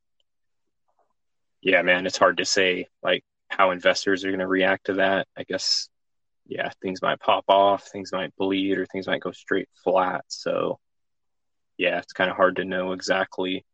yeah, 1.60 1.82
man, 1.82 2.06
it's 2.06 2.16
hard 2.16 2.38
to 2.38 2.46
say 2.46 2.86
like 3.02 3.24
how 3.48 3.72
investors 3.72 4.24
are 4.24 4.30
gonna 4.30 4.48
react 4.48 4.86
to 4.86 4.94
that. 4.94 5.28
I 5.36 5.42
guess 5.44 5.90
yeah, 6.46 6.70
things 6.80 7.02
might 7.02 7.20
pop 7.20 7.44
off, 7.48 7.88
things 7.88 8.12
might 8.12 8.34
bleed, 8.36 8.78
or 8.78 8.86
things 8.86 9.06
might 9.06 9.20
go 9.20 9.32
straight 9.32 9.68
flat. 9.84 10.24
So 10.28 10.78
yeah, 11.78 11.98
it's 11.98 12.12
kind 12.12 12.30
of 12.30 12.36
hard 12.36 12.56
to 12.56 12.64
know 12.64 12.92
exactly 12.92 13.64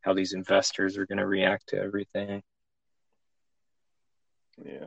how 0.00 0.14
these 0.14 0.32
investors 0.32 0.98
are 0.98 1.06
gonna 1.06 1.26
react 1.26 1.68
to 1.68 1.78
everything. 1.78 2.42
Yeah. 4.64 4.86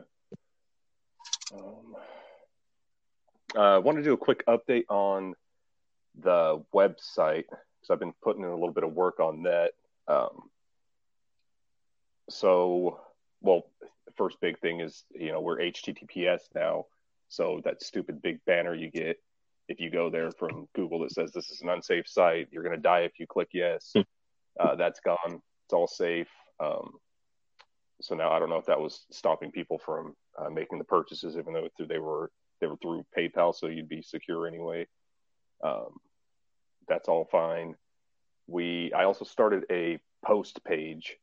Um, 1.54 1.96
uh, 3.54 3.76
I 3.76 3.78
want 3.78 3.98
to 3.98 4.04
do 4.04 4.12
a 4.12 4.18
quick 4.18 4.44
update 4.46 4.84
on 4.88 5.34
the 6.22 6.62
website 6.74 7.44
because 7.48 7.90
I've 7.90 7.98
been 7.98 8.14
putting 8.22 8.42
in 8.42 8.48
a 8.48 8.54
little 8.54 8.72
bit 8.72 8.84
of 8.84 8.92
work 8.92 9.20
on 9.20 9.44
that. 9.44 9.72
Um, 10.08 10.50
so, 12.28 13.00
well, 13.40 13.66
first 14.16 14.40
big 14.40 14.58
thing 14.58 14.80
is 14.80 15.04
you 15.14 15.30
know 15.30 15.40
we're 15.40 15.58
HTTPS 15.58 16.40
now, 16.54 16.86
so 17.28 17.60
that 17.64 17.82
stupid 17.82 18.22
big 18.22 18.44
banner 18.44 18.74
you 18.74 18.90
get 18.90 19.18
if 19.68 19.80
you 19.80 19.90
go 19.90 20.10
there 20.10 20.30
from 20.30 20.68
Google 20.74 21.00
that 21.00 21.12
says 21.12 21.32
this 21.32 21.50
is 21.50 21.60
an 21.60 21.68
unsafe 21.68 22.06
site, 22.08 22.48
you're 22.50 22.62
going 22.62 22.76
to 22.76 22.82
die 22.82 23.00
if 23.00 23.12
you 23.18 23.26
click 23.26 23.48
yes. 23.52 23.92
uh, 24.60 24.74
that's 24.76 25.00
gone. 25.00 25.40
It's 25.64 25.72
all 25.72 25.88
safe. 25.88 26.28
Um, 26.60 26.92
so 28.00 28.14
now 28.14 28.30
I 28.30 28.38
don't 28.38 28.50
know 28.50 28.58
if 28.58 28.66
that 28.66 28.80
was 28.80 29.06
stopping 29.10 29.50
people 29.50 29.78
from 29.78 30.14
uh, 30.38 30.50
making 30.50 30.78
the 30.78 30.84
purchases, 30.84 31.36
even 31.36 31.52
though 31.52 31.68
through, 31.76 31.86
they 31.86 31.98
were 31.98 32.30
they 32.60 32.66
were 32.66 32.76
through 32.76 33.04
PayPal, 33.16 33.54
so 33.54 33.66
you'd 33.66 33.88
be 33.88 34.02
secure 34.02 34.46
anyway. 34.46 34.86
Um, 35.62 35.96
that's 36.88 37.08
all 37.08 37.24
fine. 37.24 37.74
We 38.46 38.92
I 38.92 39.04
also 39.04 39.24
started 39.24 39.64
a 39.70 39.98
post 40.24 40.60
page, 40.64 41.16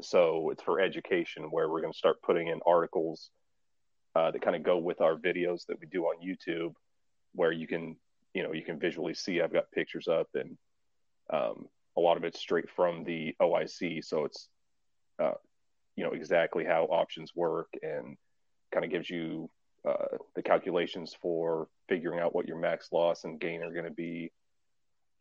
so 0.00 0.50
it's 0.50 0.62
for 0.62 0.80
education 0.80 1.44
where 1.50 1.68
we're 1.68 1.82
going 1.82 1.92
to 1.92 1.98
start 1.98 2.22
putting 2.22 2.48
in 2.48 2.60
articles 2.66 3.30
uh, 4.14 4.30
that 4.30 4.42
kind 4.42 4.56
of 4.56 4.62
go 4.62 4.78
with 4.78 5.00
our 5.00 5.16
videos 5.16 5.66
that 5.66 5.78
we 5.80 5.86
do 5.86 6.04
on 6.04 6.26
YouTube, 6.26 6.74
where 7.36 7.52
you 7.52 7.66
can 7.66 7.96
you 8.34 8.42
know 8.42 8.52
you 8.52 8.62
can 8.62 8.78
visually 8.78 9.14
see. 9.14 9.40
I've 9.40 9.52
got 9.52 9.70
pictures 9.70 10.08
up 10.08 10.28
and 10.34 10.58
um, 11.32 11.68
a 11.96 12.00
lot 12.00 12.16
of 12.16 12.24
it's 12.24 12.38
straight 12.38 12.68
from 12.74 13.04
the 13.04 13.34
OIC, 13.40 14.04
so 14.04 14.24
it's 14.24 14.48
uh, 15.18 15.32
you 15.96 16.04
know 16.04 16.10
exactly 16.10 16.64
how 16.64 16.84
options 16.84 17.32
work 17.34 17.68
and 17.82 18.16
kind 18.72 18.84
of 18.84 18.90
gives 18.90 19.08
you 19.08 19.48
uh, 19.88 20.18
the 20.34 20.42
calculations 20.42 21.16
for 21.20 21.68
figuring 21.88 22.20
out 22.20 22.34
what 22.34 22.46
your 22.46 22.58
max 22.58 22.92
loss 22.92 23.24
and 23.24 23.40
gain 23.40 23.62
are 23.62 23.72
going 23.72 23.84
to 23.84 23.90
be. 23.90 24.30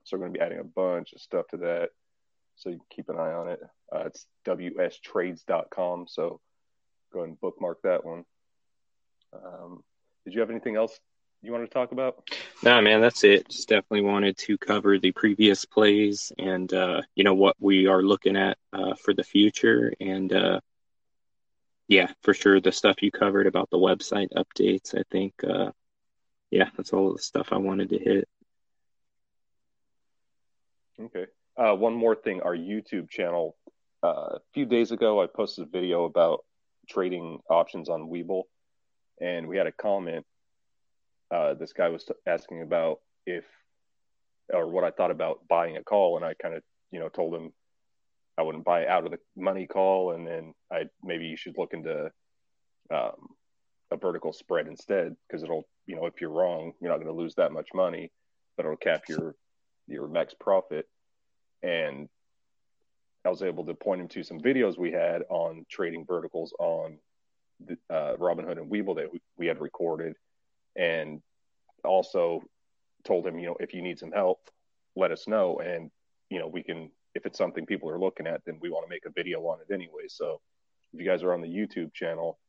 So 0.03 0.17
we're 0.17 0.21
going 0.21 0.33
to 0.33 0.39
be 0.39 0.45
adding 0.45 0.59
a 0.59 0.63
bunch 0.63 1.13
of 1.13 1.21
stuff 1.21 1.47
to 1.51 1.57
that. 1.57 1.89
so 2.55 2.69
you 2.69 2.77
can 2.77 2.85
keep 2.91 3.09
an 3.09 3.17
eye 3.17 3.33
on 3.33 3.47
it. 3.49 3.59
Uh, 3.93 4.03
it's 4.05 4.25
wstrades.com. 4.45 6.05
So 6.07 6.41
go 7.13 7.23
and 7.23 7.39
bookmark 7.39 7.81
that 7.83 8.05
one. 8.05 8.25
Um, 9.33 9.83
did 10.25 10.33
you 10.33 10.41
have 10.41 10.49
anything 10.49 10.75
else 10.75 10.99
you 11.45 11.51
want 11.51 11.63
to 11.63 11.73
talk 11.73 11.91
about? 11.91 12.29
No, 12.63 12.81
man, 12.81 13.01
that's 13.01 13.23
it. 13.23 13.49
Just 13.49 13.69
definitely 13.69 14.01
wanted 14.01 14.37
to 14.39 14.57
cover 14.57 14.97
the 14.97 15.11
previous 15.11 15.65
plays 15.65 16.31
and 16.37 16.73
uh, 16.73 17.01
you 17.15 17.23
know 17.23 17.33
what 17.33 17.55
we 17.59 17.87
are 17.87 18.01
looking 18.01 18.35
at 18.35 18.57
uh, 18.73 18.95
for 18.95 19.13
the 19.13 19.23
future, 19.23 19.93
and 19.99 20.33
uh, 20.33 20.59
yeah, 21.87 22.11
for 22.21 22.33
sure 22.33 22.59
the 22.59 22.71
stuff 22.71 23.01
you 23.01 23.11
covered 23.11 23.47
about 23.47 23.69
the 23.69 23.77
website 23.77 24.29
updates. 24.33 24.97
I 24.97 25.03
think, 25.11 25.33
uh, 25.43 25.71
yeah, 26.49 26.69
that's 26.75 26.93
all 26.93 27.13
the 27.13 27.21
stuff 27.21 27.49
I 27.51 27.57
wanted 27.57 27.89
to 27.89 27.99
hit. 27.99 28.27
Okay. 30.99 31.25
Uh, 31.57 31.75
one 31.75 31.93
more 31.93 32.15
thing, 32.15 32.41
our 32.41 32.55
YouTube 32.55 33.09
channel. 33.09 33.55
Uh, 34.03 34.35
a 34.35 34.39
few 34.53 34.65
days 34.65 34.91
ago, 34.91 35.21
I 35.21 35.27
posted 35.27 35.67
a 35.67 35.69
video 35.69 36.05
about 36.05 36.43
trading 36.89 37.39
options 37.49 37.89
on 37.89 38.09
Webull, 38.09 38.43
and 39.21 39.47
we 39.47 39.57
had 39.57 39.67
a 39.67 39.71
comment 39.71 40.25
uh, 41.31 41.53
this 41.55 41.73
guy 41.73 41.89
was 41.89 42.03
t- 42.03 42.13
asking 42.27 42.61
about 42.61 42.99
if 43.25 43.45
or 44.53 44.67
what 44.67 44.83
I 44.83 44.91
thought 44.91 45.11
about 45.11 45.47
buying 45.47 45.77
a 45.77 45.83
call, 45.83 46.17
and 46.17 46.25
I 46.25 46.33
kind 46.35 46.55
of 46.55 46.63
you 46.91 46.99
know 46.99 47.09
told 47.09 47.33
him 47.33 47.51
I 48.37 48.43
wouldn't 48.43 48.65
buy 48.65 48.85
out 48.87 49.05
of 49.05 49.11
the 49.11 49.19
money 49.35 49.67
call, 49.67 50.11
and 50.11 50.27
then 50.27 50.53
I 50.71 50.83
maybe 51.03 51.25
you 51.25 51.37
should 51.37 51.57
look 51.57 51.73
into 51.73 52.11
um, 52.91 53.29
a 53.91 53.97
vertical 53.97 54.33
spread 54.33 54.67
instead 54.67 55.15
because 55.27 55.43
it'll 55.43 55.67
you 55.87 55.95
know 55.95 56.05
if 56.05 56.21
you're 56.21 56.29
wrong, 56.29 56.73
you're 56.79 56.91
not 56.91 56.97
going 56.97 57.13
to 57.13 57.21
lose 57.21 57.35
that 57.35 57.51
much 57.51 57.69
money, 57.73 58.11
but 58.55 58.65
it'll 58.65 58.77
cap 58.77 59.03
your 59.09 59.35
your 59.87 60.07
max 60.07 60.33
profit. 60.39 60.87
And 61.63 62.07
I 63.25 63.29
was 63.29 63.41
able 63.41 63.65
to 63.65 63.73
point 63.73 64.01
him 64.01 64.07
to 64.09 64.23
some 64.23 64.39
videos 64.39 64.77
we 64.77 64.91
had 64.91 65.23
on 65.29 65.65
trading 65.69 66.05
verticals 66.05 66.53
on 66.59 66.99
the, 67.65 67.77
uh, 67.89 68.15
Robinhood 68.17 68.57
and 68.57 68.69
Webull 68.69 68.97
that 68.97 69.11
we, 69.11 69.19
we 69.37 69.47
had 69.47 69.59
recorded 69.59 70.15
and 70.75 71.21
also 71.83 72.41
told 73.03 73.25
him, 73.25 73.39
you 73.39 73.47
know, 73.47 73.57
if 73.59 73.73
you 73.73 73.81
need 73.81 73.99
some 73.99 74.11
help, 74.11 74.39
let 74.95 75.11
us 75.11 75.27
know. 75.27 75.59
And, 75.59 75.91
you 76.29 76.39
know, 76.39 76.47
we 76.47 76.63
can, 76.63 76.89
if 77.13 77.25
it's 77.25 77.37
something 77.37 77.65
people 77.65 77.89
are 77.89 77.99
looking 77.99 78.27
at, 78.27 78.41
then 78.45 78.57
we 78.61 78.69
want 78.69 78.85
to 78.85 78.89
make 78.89 79.05
a 79.05 79.11
video 79.11 79.41
on 79.47 79.59
it 79.61 79.73
anyway. 79.73 80.07
So 80.07 80.41
if 80.93 80.99
you 80.99 81.05
guys 81.05 81.23
are 81.23 81.33
on 81.33 81.41
the 81.41 81.47
YouTube 81.47 81.93
channel 81.93 82.39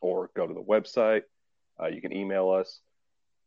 or 0.00 0.30
go 0.36 0.46
to 0.46 0.54
the 0.54 0.62
website, 0.62 1.22
uh, 1.80 1.88
you 1.88 2.00
can 2.00 2.12
email 2.12 2.50
us. 2.50 2.80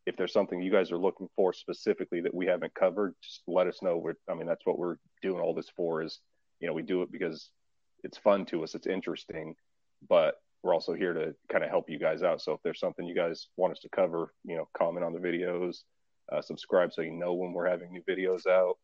If 0.06 0.18
there's 0.18 0.34
something 0.34 0.62
you 0.62 0.72
guys 0.72 0.91
are 0.91 0.98
looking 0.98 1.30
for 1.36 1.52
specifically 1.52 2.22
that 2.22 2.34
we 2.34 2.46
haven't 2.46 2.76
covered, 2.76 3.15
just 3.24 3.41
let 3.48 3.68
us 3.68 3.82
know. 3.82 3.98
We're, 3.98 4.13
I 4.30 4.36
mean, 4.36 4.46
that's 4.46 4.65
what 4.65 4.78
we're 4.78 4.98
doing 5.22 5.39
all 5.39 5.54
this 5.56 5.70
for 5.76 6.04
is, 6.04 6.20
you 6.60 6.68
know, 6.68 6.74
we 6.74 6.84
do 6.84 7.02
it 7.02 7.12
because 7.12 7.50
it's 8.04 8.18
fun 8.18 8.46
to 8.48 8.63
us. 8.63 8.76
It's 8.76 8.88
interesting, 8.88 9.56
but 10.08 10.36
we're 10.65 10.73
also 10.73 10.93
here 10.93 11.13
to 11.13 11.36
kind 11.51 11.63
of 11.63 11.69
help 11.69 11.91
you 11.91 11.99
guys 11.99 12.23
out. 12.23 12.41
So 12.41 12.54
if 12.54 12.60
there's 12.63 12.80
something 12.80 13.06
you 13.06 13.13
guys 13.13 13.49
want 13.56 13.73
us 13.73 13.80
to 13.82 13.89
cover, 13.89 14.34
you 14.43 14.56
know, 14.56 14.67
comment 14.75 15.06
on 15.06 15.13
the 15.13 15.19
videos, 15.19 15.84
uh, 16.32 16.41
subscribe 16.41 16.91
so 16.91 17.04
you 17.04 17.12
know 17.12 17.36
when 17.36 17.54
we're 17.54 17.69
having 17.69 17.91
new 17.91 18.01
videos 18.01 18.47
out, 18.47 18.78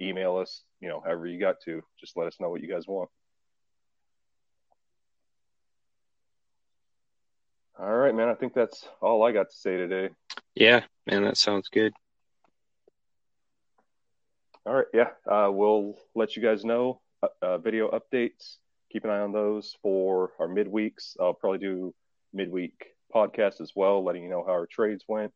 email 0.00 0.36
us, 0.36 0.62
you 0.80 0.88
know, 0.88 1.02
however 1.04 1.26
you 1.26 1.40
got 1.40 1.56
to, 1.64 1.82
just 1.98 2.16
let 2.16 2.28
us 2.28 2.36
know 2.38 2.50
what 2.50 2.60
you 2.60 2.68
guys 2.68 2.86
want. 2.86 3.10
All 7.80 7.96
right, 7.96 8.14
man. 8.14 8.28
I 8.28 8.34
think 8.34 8.54
that's 8.54 8.86
all 9.02 9.24
I 9.24 9.32
got 9.32 9.50
to 9.50 9.56
say 9.56 9.76
today. 9.76 10.10
Yeah, 10.54 10.82
man, 11.04 11.24
that 11.24 11.36
sounds 11.36 11.68
good. 11.68 11.92
All 14.64 14.74
right, 14.74 14.86
yeah. 14.94 15.08
Uh, 15.28 15.50
we'll 15.50 15.96
let 16.14 16.36
you 16.36 16.42
guys 16.42 16.64
know 16.64 17.00
uh, 17.24 17.28
uh 17.42 17.58
video 17.58 17.90
updates 17.90 18.58
keep 18.94 19.04
an 19.04 19.10
eye 19.10 19.20
on 19.20 19.32
those 19.32 19.76
for 19.82 20.30
our 20.38 20.46
midweeks. 20.46 21.16
I'll 21.20 21.34
probably 21.34 21.58
do 21.58 21.92
midweek 22.32 22.74
podcast 23.12 23.60
as 23.60 23.72
well, 23.74 24.04
letting 24.04 24.22
you 24.22 24.30
know 24.30 24.44
how 24.46 24.52
our 24.52 24.66
trades 24.66 25.04
went. 25.08 25.32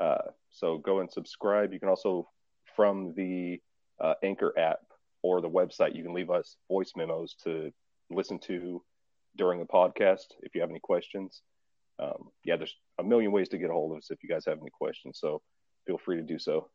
Uh, 0.00 0.30
so 0.50 0.78
go 0.78 1.00
and 1.00 1.10
subscribe. 1.10 1.72
You 1.72 1.80
can 1.80 1.88
also, 1.88 2.28
from 2.76 3.12
the 3.16 3.60
uh, 4.00 4.14
Anchor 4.22 4.56
app 4.56 4.78
or 5.22 5.40
the 5.40 5.50
website, 5.50 5.96
you 5.96 6.04
can 6.04 6.14
leave 6.14 6.30
us 6.30 6.56
voice 6.68 6.92
memos 6.96 7.34
to 7.42 7.72
listen 8.08 8.38
to 8.38 8.80
during 9.36 9.58
the 9.58 9.66
podcast 9.66 10.26
if 10.42 10.54
you 10.54 10.60
have 10.60 10.70
any 10.70 10.80
questions. 10.80 11.42
Um, 11.98 12.30
yeah, 12.44 12.56
there's 12.56 12.76
a 13.00 13.02
million 13.02 13.32
ways 13.32 13.48
to 13.48 13.58
get 13.58 13.70
a 13.70 13.72
hold 13.72 13.92
of 13.92 13.98
us 13.98 14.12
if 14.12 14.22
you 14.22 14.28
guys 14.28 14.44
have 14.46 14.58
any 14.60 14.70
questions. 14.70 15.18
So 15.20 15.42
feel 15.88 15.98
free 15.98 16.18
to 16.18 16.22
do 16.22 16.38
so. 16.38 16.70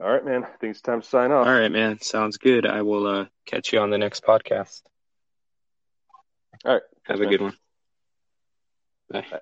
All 0.00 0.10
right, 0.10 0.24
man. 0.24 0.44
I 0.44 0.48
think 0.58 0.72
it's 0.72 0.82
time 0.82 1.00
to 1.00 1.06
sign 1.08 1.32
off. 1.32 1.46
All 1.46 1.52
right, 1.52 1.70
man. 1.70 2.00
Sounds 2.00 2.36
good. 2.36 2.66
I 2.66 2.82
will 2.82 3.06
uh, 3.06 3.26
catch 3.46 3.72
you 3.72 3.78
on 3.80 3.90
the 3.90 3.98
next 3.98 4.24
podcast. 4.24 4.82
All 6.64 6.74
right. 6.74 6.82
Have 7.04 7.18
Thanks, 7.18 7.20
a 7.20 7.22
man. 7.22 7.30
good 7.30 7.40
one. 7.40 7.56
Bye. 9.10 9.26
Bye. 9.30 9.40